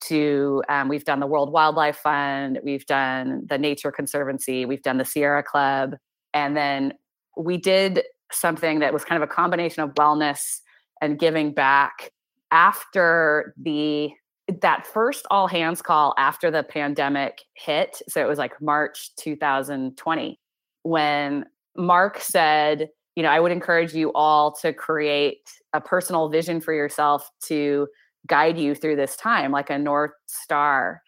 to 0.00 0.62
um, 0.68 0.88
we've 0.88 1.04
done 1.04 1.20
the 1.20 1.26
World 1.26 1.52
Wildlife 1.52 1.96
Fund, 1.96 2.60
we've 2.62 2.86
done 2.86 3.44
the 3.48 3.58
Nature 3.58 3.90
Conservancy, 3.90 4.64
we've 4.64 4.82
done 4.82 4.98
the 4.98 5.04
Sierra 5.04 5.42
Club, 5.42 5.96
and 6.32 6.56
then 6.56 6.94
we 7.36 7.56
did 7.56 8.02
something 8.30 8.80
that 8.80 8.92
was 8.92 9.04
kind 9.04 9.20
of 9.20 9.28
a 9.28 9.32
combination 9.32 9.82
of 9.82 9.90
wellness 9.94 10.60
and 11.00 11.18
giving 11.18 11.52
back 11.52 12.10
after 12.50 13.54
the 13.60 14.10
that 14.62 14.86
first 14.86 15.26
all 15.30 15.46
hands 15.46 15.82
call 15.82 16.14
after 16.16 16.50
the 16.50 16.62
pandemic 16.62 17.42
hit 17.54 18.00
so 18.08 18.22
it 18.22 18.26
was 18.26 18.38
like 18.38 18.60
march 18.62 19.10
2020 19.16 20.40
when 20.88 21.44
mark 21.76 22.20
said 22.20 22.88
you 23.16 23.22
know 23.22 23.28
i 23.28 23.40
would 23.40 23.52
encourage 23.52 23.94
you 23.94 24.12
all 24.14 24.52
to 24.52 24.72
create 24.72 25.50
a 25.72 25.80
personal 25.80 26.28
vision 26.28 26.60
for 26.60 26.72
yourself 26.72 27.28
to 27.42 27.86
guide 28.26 28.58
you 28.58 28.74
through 28.74 28.96
this 28.96 29.16
time 29.16 29.52
like 29.52 29.70
a 29.70 29.78
north 29.78 30.12
star 30.26 31.02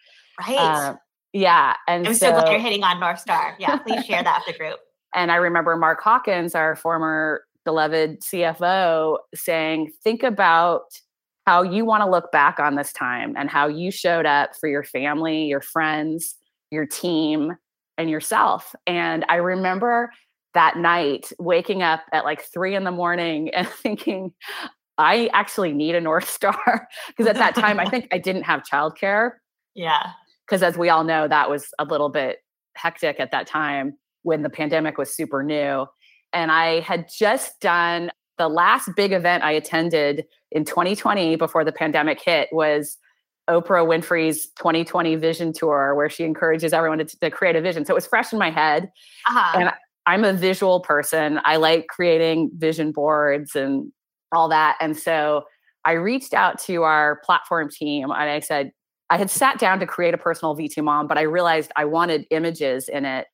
Right. 0.47 0.57
Uh, 0.57 0.95
yeah 1.33 1.75
and 1.87 2.07
I'm 2.07 2.13
so, 2.13 2.31
glad 2.31 2.49
you're 2.49 2.59
hitting 2.59 2.83
on 2.83 2.99
North 2.99 3.19
Star. 3.19 3.55
Yeah, 3.59 3.77
please 3.77 4.05
share 4.05 4.23
that 4.23 4.43
with 4.45 4.55
the 4.55 4.59
group. 4.59 4.79
and 5.15 5.31
I 5.31 5.35
remember 5.35 5.75
Mark 5.77 6.01
Hawkins, 6.01 6.55
our 6.55 6.75
former 6.75 7.43
beloved 7.63 8.21
CFO, 8.21 9.17
saying, 9.35 9.91
think 10.03 10.23
about 10.23 10.83
how 11.45 11.63
you 11.63 11.85
want 11.85 12.03
to 12.03 12.09
look 12.09 12.31
back 12.31 12.59
on 12.59 12.75
this 12.75 12.93
time 12.93 13.35
and 13.37 13.49
how 13.49 13.67
you 13.67 13.91
showed 13.91 14.25
up 14.25 14.51
for 14.59 14.67
your 14.69 14.83
family, 14.83 15.45
your 15.45 15.61
friends, 15.61 16.35
your 16.69 16.85
team, 16.85 17.53
and 18.01 18.09
yourself. 18.09 18.75
And 18.87 19.23
I 19.29 19.35
remember 19.35 20.11
that 20.53 20.75
night 20.77 21.31
waking 21.39 21.81
up 21.81 22.01
at 22.11 22.25
like 22.25 22.41
three 22.43 22.75
in 22.75 22.83
the 22.83 22.91
morning 22.91 23.49
and 23.53 23.67
thinking, 23.83 24.33
I 24.97 25.29
actually 25.33 25.71
need 25.73 25.95
a 25.95 26.01
North 26.01 26.29
Star. 26.37 26.87
Because 27.07 27.27
at 27.27 27.35
that 27.37 27.55
time, 27.55 27.79
I 27.79 27.85
think 27.85 28.07
I 28.11 28.17
didn't 28.17 28.43
have 28.43 28.63
childcare 28.63 29.31
Yeah. 29.75 30.11
because 30.45 30.61
as 30.63 30.77
we 30.77 30.89
all 30.89 31.03
know 31.05 31.27
that 31.27 31.49
was 31.49 31.67
a 31.79 31.85
little 31.85 32.09
bit 32.09 32.39
hectic 32.75 33.19
at 33.19 33.31
that 33.31 33.47
time 33.47 33.97
when 34.23 34.41
the 34.43 34.49
pandemic 34.49 34.97
was 34.97 35.13
super 35.13 35.43
new 35.43 35.85
and 36.31 36.51
i 36.51 36.79
had 36.79 37.05
just 37.13 37.59
done 37.59 38.09
the 38.37 38.47
last 38.47 38.89
big 38.95 39.11
event 39.11 39.43
i 39.43 39.51
attended 39.51 40.25
in 40.51 40.63
2020 40.63 41.35
before 41.35 41.65
the 41.65 41.71
pandemic 41.73 42.21
hit 42.21 42.47
was 42.53 42.97
oprah 43.51 43.85
winfrey's 43.85 44.47
2020 44.57 45.15
vision 45.17 45.51
tour 45.53 45.93
where 45.95 46.09
she 46.09 46.23
encourages 46.23 46.73
everyone 46.73 46.97
to, 46.97 47.05
to 47.05 47.29
create 47.29 47.55
a 47.55 47.61
vision 47.61 47.83
so 47.85 47.93
it 47.93 47.95
was 47.95 48.07
fresh 48.07 48.31
in 48.31 48.39
my 48.39 48.49
head 48.49 48.89
Uh-huh. 49.27 49.59
And 49.59 49.71
I'm 50.07 50.23
a 50.23 50.33
visual 50.33 50.79
person. 50.79 51.39
I 51.45 51.57
like 51.57 51.87
creating 51.87 52.51
vision 52.57 52.91
boards 52.91 53.55
and 53.55 53.91
all 54.31 54.49
that. 54.49 54.77
And 54.81 54.97
so 54.97 55.43
I 55.85 55.93
reached 55.93 56.33
out 56.33 56.59
to 56.61 56.83
our 56.83 57.21
platform 57.23 57.69
team 57.69 58.09
and 58.09 58.29
I 58.29 58.39
said, 58.39 58.71
I 59.09 59.17
had 59.17 59.29
sat 59.29 59.59
down 59.59 59.79
to 59.79 59.85
create 59.85 60.13
a 60.13 60.17
personal 60.17 60.55
V2 60.55 60.83
mom, 60.83 61.07
but 61.07 61.17
I 61.17 61.23
realized 61.23 61.71
I 61.75 61.85
wanted 61.85 62.25
images 62.31 62.87
in 62.87 63.05
it. 63.05 63.27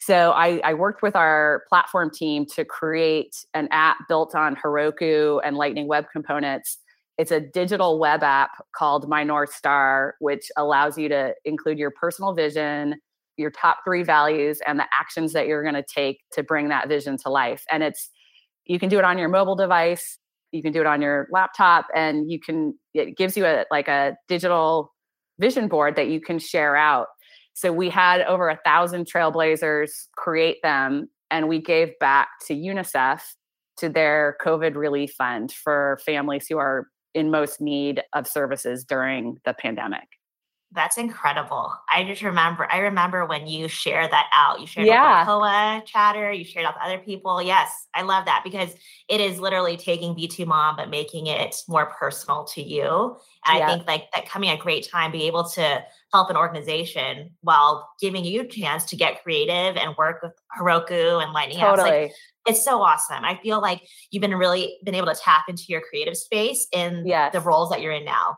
So 0.00 0.32
I, 0.32 0.60
I 0.64 0.74
worked 0.74 1.02
with 1.02 1.14
our 1.14 1.62
platform 1.68 2.10
team 2.12 2.46
to 2.54 2.64
create 2.64 3.36
an 3.54 3.68
app 3.70 3.96
built 4.08 4.34
on 4.34 4.56
Heroku 4.56 5.40
and 5.44 5.56
Lightning 5.56 5.88
Web 5.88 6.06
Components. 6.12 6.78
It's 7.20 7.30
a 7.30 7.38
digital 7.38 7.98
web 7.98 8.22
app 8.22 8.64
called 8.74 9.06
My 9.06 9.24
North 9.24 9.52
Star, 9.52 10.14
which 10.20 10.50
allows 10.56 10.96
you 10.96 11.10
to 11.10 11.34
include 11.44 11.76
your 11.76 11.90
personal 11.90 12.32
vision, 12.32 12.94
your 13.36 13.50
top 13.50 13.80
three 13.84 14.02
values 14.02 14.60
and 14.66 14.78
the 14.78 14.86
actions 14.98 15.34
that 15.34 15.46
you're 15.46 15.62
going 15.62 15.74
to 15.74 15.84
take 15.84 16.22
to 16.32 16.42
bring 16.42 16.70
that 16.70 16.88
vision 16.88 17.18
to 17.18 17.28
life. 17.28 17.62
And 17.70 17.82
it's, 17.82 18.08
you 18.64 18.78
can 18.78 18.88
do 18.88 18.98
it 18.98 19.04
on 19.04 19.18
your 19.18 19.28
mobile 19.28 19.54
device, 19.54 20.16
you 20.50 20.62
can 20.62 20.72
do 20.72 20.80
it 20.80 20.86
on 20.86 21.02
your 21.02 21.28
laptop, 21.30 21.88
and 21.94 22.30
you 22.30 22.40
can, 22.40 22.72
it 22.94 23.18
gives 23.18 23.36
you 23.36 23.44
a 23.44 23.66
like 23.70 23.88
a 23.88 24.16
digital 24.26 24.90
vision 25.38 25.68
board 25.68 25.96
that 25.96 26.08
you 26.08 26.22
can 26.22 26.38
share 26.38 26.74
out. 26.74 27.08
So 27.52 27.70
we 27.70 27.90
had 27.90 28.22
over 28.22 28.48
a 28.48 28.58
thousand 28.64 29.04
trailblazers 29.04 29.90
create 30.16 30.56
them, 30.62 31.10
and 31.30 31.48
we 31.48 31.60
gave 31.60 31.90
back 32.00 32.28
to 32.46 32.54
UNICEF 32.54 33.20
to 33.76 33.90
their 33.90 34.38
COVID 34.42 34.74
relief 34.74 35.12
fund 35.18 35.52
for 35.52 35.98
families 36.06 36.46
who 36.48 36.56
are 36.56 36.86
in 37.14 37.30
most 37.30 37.60
need 37.60 38.02
of 38.12 38.26
services 38.26 38.84
during 38.84 39.40
the 39.44 39.54
pandemic. 39.54 40.19
That's 40.72 40.98
incredible. 40.98 41.72
I 41.92 42.04
just 42.04 42.22
remember, 42.22 42.68
I 42.70 42.78
remember 42.78 43.26
when 43.26 43.48
you 43.48 43.66
shared 43.66 44.12
that 44.12 44.26
out. 44.32 44.60
You 44.60 44.68
shared 44.68 44.86
Yeah. 44.86 45.22
it 45.22 45.26
with 45.26 45.82
the 45.84 45.90
chatter, 45.90 46.30
you 46.32 46.44
shared 46.44 46.64
it 46.64 46.68
with 46.68 46.76
other 46.80 46.98
people. 46.98 47.42
Yes, 47.42 47.88
I 47.92 48.02
love 48.02 48.24
that 48.26 48.42
because 48.44 48.76
it 49.08 49.20
is 49.20 49.40
literally 49.40 49.76
taking 49.76 50.14
V2 50.14 50.46
Mom, 50.46 50.76
but 50.76 50.88
making 50.88 51.26
it 51.26 51.56
more 51.66 51.86
personal 51.86 52.44
to 52.44 52.62
you. 52.62 53.16
And 53.46 53.58
Yeah. 53.58 53.66
I 53.66 53.68
think 53.68 53.88
like 53.88 54.12
that 54.12 54.28
coming 54.28 54.48
at 54.48 54.60
a 54.60 54.62
great 54.62 54.88
time, 54.88 55.10
be 55.10 55.26
able 55.26 55.42
to 55.50 55.84
help 56.12 56.30
an 56.30 56.36
organization 56.36 57.34
while 57.40 57.88
giving 58.00 58.24
you 58.24 58.42
a 58.42 58.46
chance 58.46 58.84
to 58.86 58.96
get 58.96 59.24
creative 59.24 59.76
and 59.76 59.96
work 59.96 60.22
with 60.22 60.32
Heroku 60.56 61.20
and 61.20 61.32
Lightning 61.32 61.58
apps. 61.58 61.78
Like, 61.78 61.92
Totally. 61.92 62.12
it's 62.46 62.64
so 62.64 62.80
awesome. 62.80 63.24
I 63.24 63.40
feel 63.42 63.60
like 63.60 63.82
you've 64.12 64.20
been 64.20 64.36
really 64.36 64.78
been 64.84 64.94
able 64.94 65.08
to 65.12 65.20
tap 65.20 65.46
into 65.48 65.64
your 65.66 65.80
creative 65.80 66.16
space 66.16 66.68
in 66.72 67.04
Yes. 67.08 67.32
the 67.32 67.40
roles 67.40 67.70
that 67.70 67.80
you're 67.80 67.92
in 67.92 68.04
now. 68.04 68.36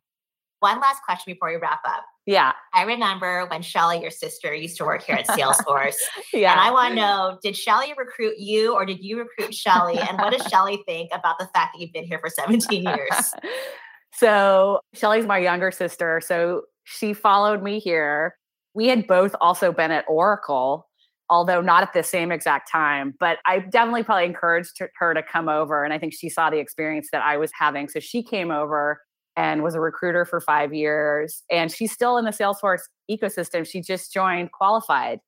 One 0.61 0.81
last 0.81 1.03
question 1.03 1.35
before 1.35 1.51
we 1.51 1.57
wrap 1.57 1.81
up. 1.85 2.05
Yeah. 2.27 2.53
I 2.73 2.83
remember 2.83 3.47
when 3.47 3.63
Shelly, 3.63 4.01
your 4.01 4.11
sister, 4.11 4.55
used 4.55 4.77
to 4.77 4.85
work 4.85 5.03
here 5.03 5.17
at 5.17 5.27
Salesforce. 5.27 5.97
Yeah. 6.33 6.53
And 6.53 6.61
I 6.61 6.71
want 6.71 6.95
to 6.95 6.97
know, 6.97 7.39
did 7.43 7.57
Shelly 7.57 7.93
recruit 7.99 8.39
you 8.39 8.75
or 8.75 8.87
did 8.87 9.03
you 9.05 9.19
recruit 9.19 9.55
Shelly? 9.55 9.99
And 9.99 10.19
what 10.19 10.33
does 10.33 10.47
Shelly 10.47 10.83
think 10.87 11.11
about 11.13 11.39
the 11.39 11.47
fact 11.53 11.75
that 11.75 11.81
you've 11.81 11.93
been 11.93 12.05
here 12.05 12.19
for 12.19 12.31
17 12.31 12.85
years? 12.85 13.35
so 14.15 14.81
Shelly's 14.95 15.27
my 15.27 15.39
younger 15.39 15.71
sister. 15.71 16.23
So 16.25 16.63
she 16.85 17.13
followed 17.13 17.63
me 17.63 17.81
here. 17.81 18.37
We 18.73 18.89
had 18.89 19.07
both 19.07 19.35
also 19.41 19.73
been 19.73 19.91
at 19.91 20.07
Oracle, 20.09 20.89
although 21.29 21.61
not 21.61 21.83
at 21.83 21.93
the 21.93 22.03
same 22.03 22.33
exact 22.33 22.71
time. 22.71 23.15
But 23.21 23.39
I 23.45 23.59
definitely 23.59 24.05
probably 24.05 24.25
encouraged 24.25 24.79
her- 24.79 24.93
her 24.97 25.13
to 25.13 25.23
come 25.23 25.49
over. 25.49 25.85
And 25.85 25.93
I 25.93 25.99
think 25.99 26.15
she 26.15 26.31
saw 26.31 26.49
the 26.49 26.59
experience 26.59 27.09
that 27.13 27.23
I 27.23 27.37
was 27.37 27.51
having. 27.59 27.89
So 27.89 28.01
she 28.01 28.23
came 28.23 28.51
over 28.51 29.01
and 29.37 29.63
was 29.63 29.75
a 29.75 29.81
recruiter 29.81 30.25
for 30.25 30.41
five 30.41 30.75
years. 30.75 31.43
And 31.51 31.71
she's 31.71 31.93
still 31.93 32.19
in 32.19 32.25
the 32.25 32.31
Salesforce 32.31 32.83
ecosystem. 33.11 33.67
She 33.67 33.81
just 33.81 34.13
joined 34.13 34.53
Qualified. 34.53 35.21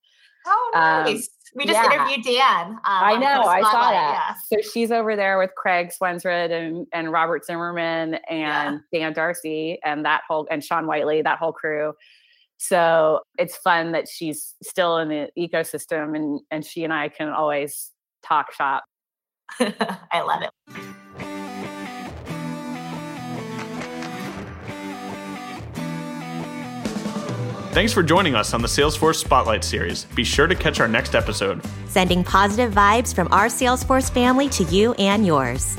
Oh, 0.47 0.73
um, 0.75 1.05
nice. 1.05 1.17
Um, 1.17 1.23
we 1.57 1.67
just 1.67 1.81
yeah. 1.83 1.93
interviewed 1.95 2.25
Dan. 2.25 2.71
Um, 2.73 2.81
I 2.85 3.17
know, 3.17 3.43
I 3.43 3.63
saw 3.63 3.91
that. 3.91 4.35
Yeah. 4.51 4.59
So 4.59 4.69
she's 4.71 4.91
over 4.91 5.15
there 5.15 5.39
with 5.39 5.55
Kraig 5.57 5.91
Swensrud 5.91 6.51
and, 6.51 6.87
and 6.93 7.13
Robert 7.13 7.45
Zimmerman 7.45 8.15
and 8.29 8.81
yeah. 8.93 9.01
Dan 9.01 9.13
Darcy 9.13 9.79
and 9.85 10.05
that 10.05 10.23
whole 10.29 10.47
and 10.51 10.65
Sean 10.65 10.87
Whiteley, 10.87 11.23
that 11.23 11.39
whole 11.39 11.53
crew. 11.53 11.95
So 12.57 13.21
it's 13.39 13.57
fun 13.57 13.93
that 13.93 14.09
she's 14.09 14.55
still 14.63 14.99
in 14.99 15.09
the 15.09 15.29
ecosystem 15.39 16.17
and 16.17 16.41
and 16.51 16.65
she 16.65 16.83
and 16.83 16.93
I 16.93 17.09
can 17.09 17.29
always 17.29 17.91
talk 18.25 18.53
shop. 18.53 18.85
I 19.61 20.23
love 20.23 20.43
it. 20.43 20.51
Thanks 27.75 27.93
for 27.93 28.05
joining 28.05 28.37
us 28.37 28.55
on 28.55 28.63
the 28.63 28.69
Salesforce 28.69 29.17
Spotlight 29.17 29.65
Series. 29.65 30.05
Be 30.15 30.23
sure 30.23 30.47
to 30.47 30.55
catch 30.55 30.79
our 30.79 30.87
next 30.87 31.17
episode. 31.17 31.61
Sending 31.89 32.23
positive 32.23 32.73
vibes 32.73 33.13
from 33.13 33.27
our 33.33 33.47
Salesforce 33.47 34.09
family 34.13 34.49
to 34.51 34.63
you 34.63 34.93
and 34.93 35.27
yours. 35.27 35.77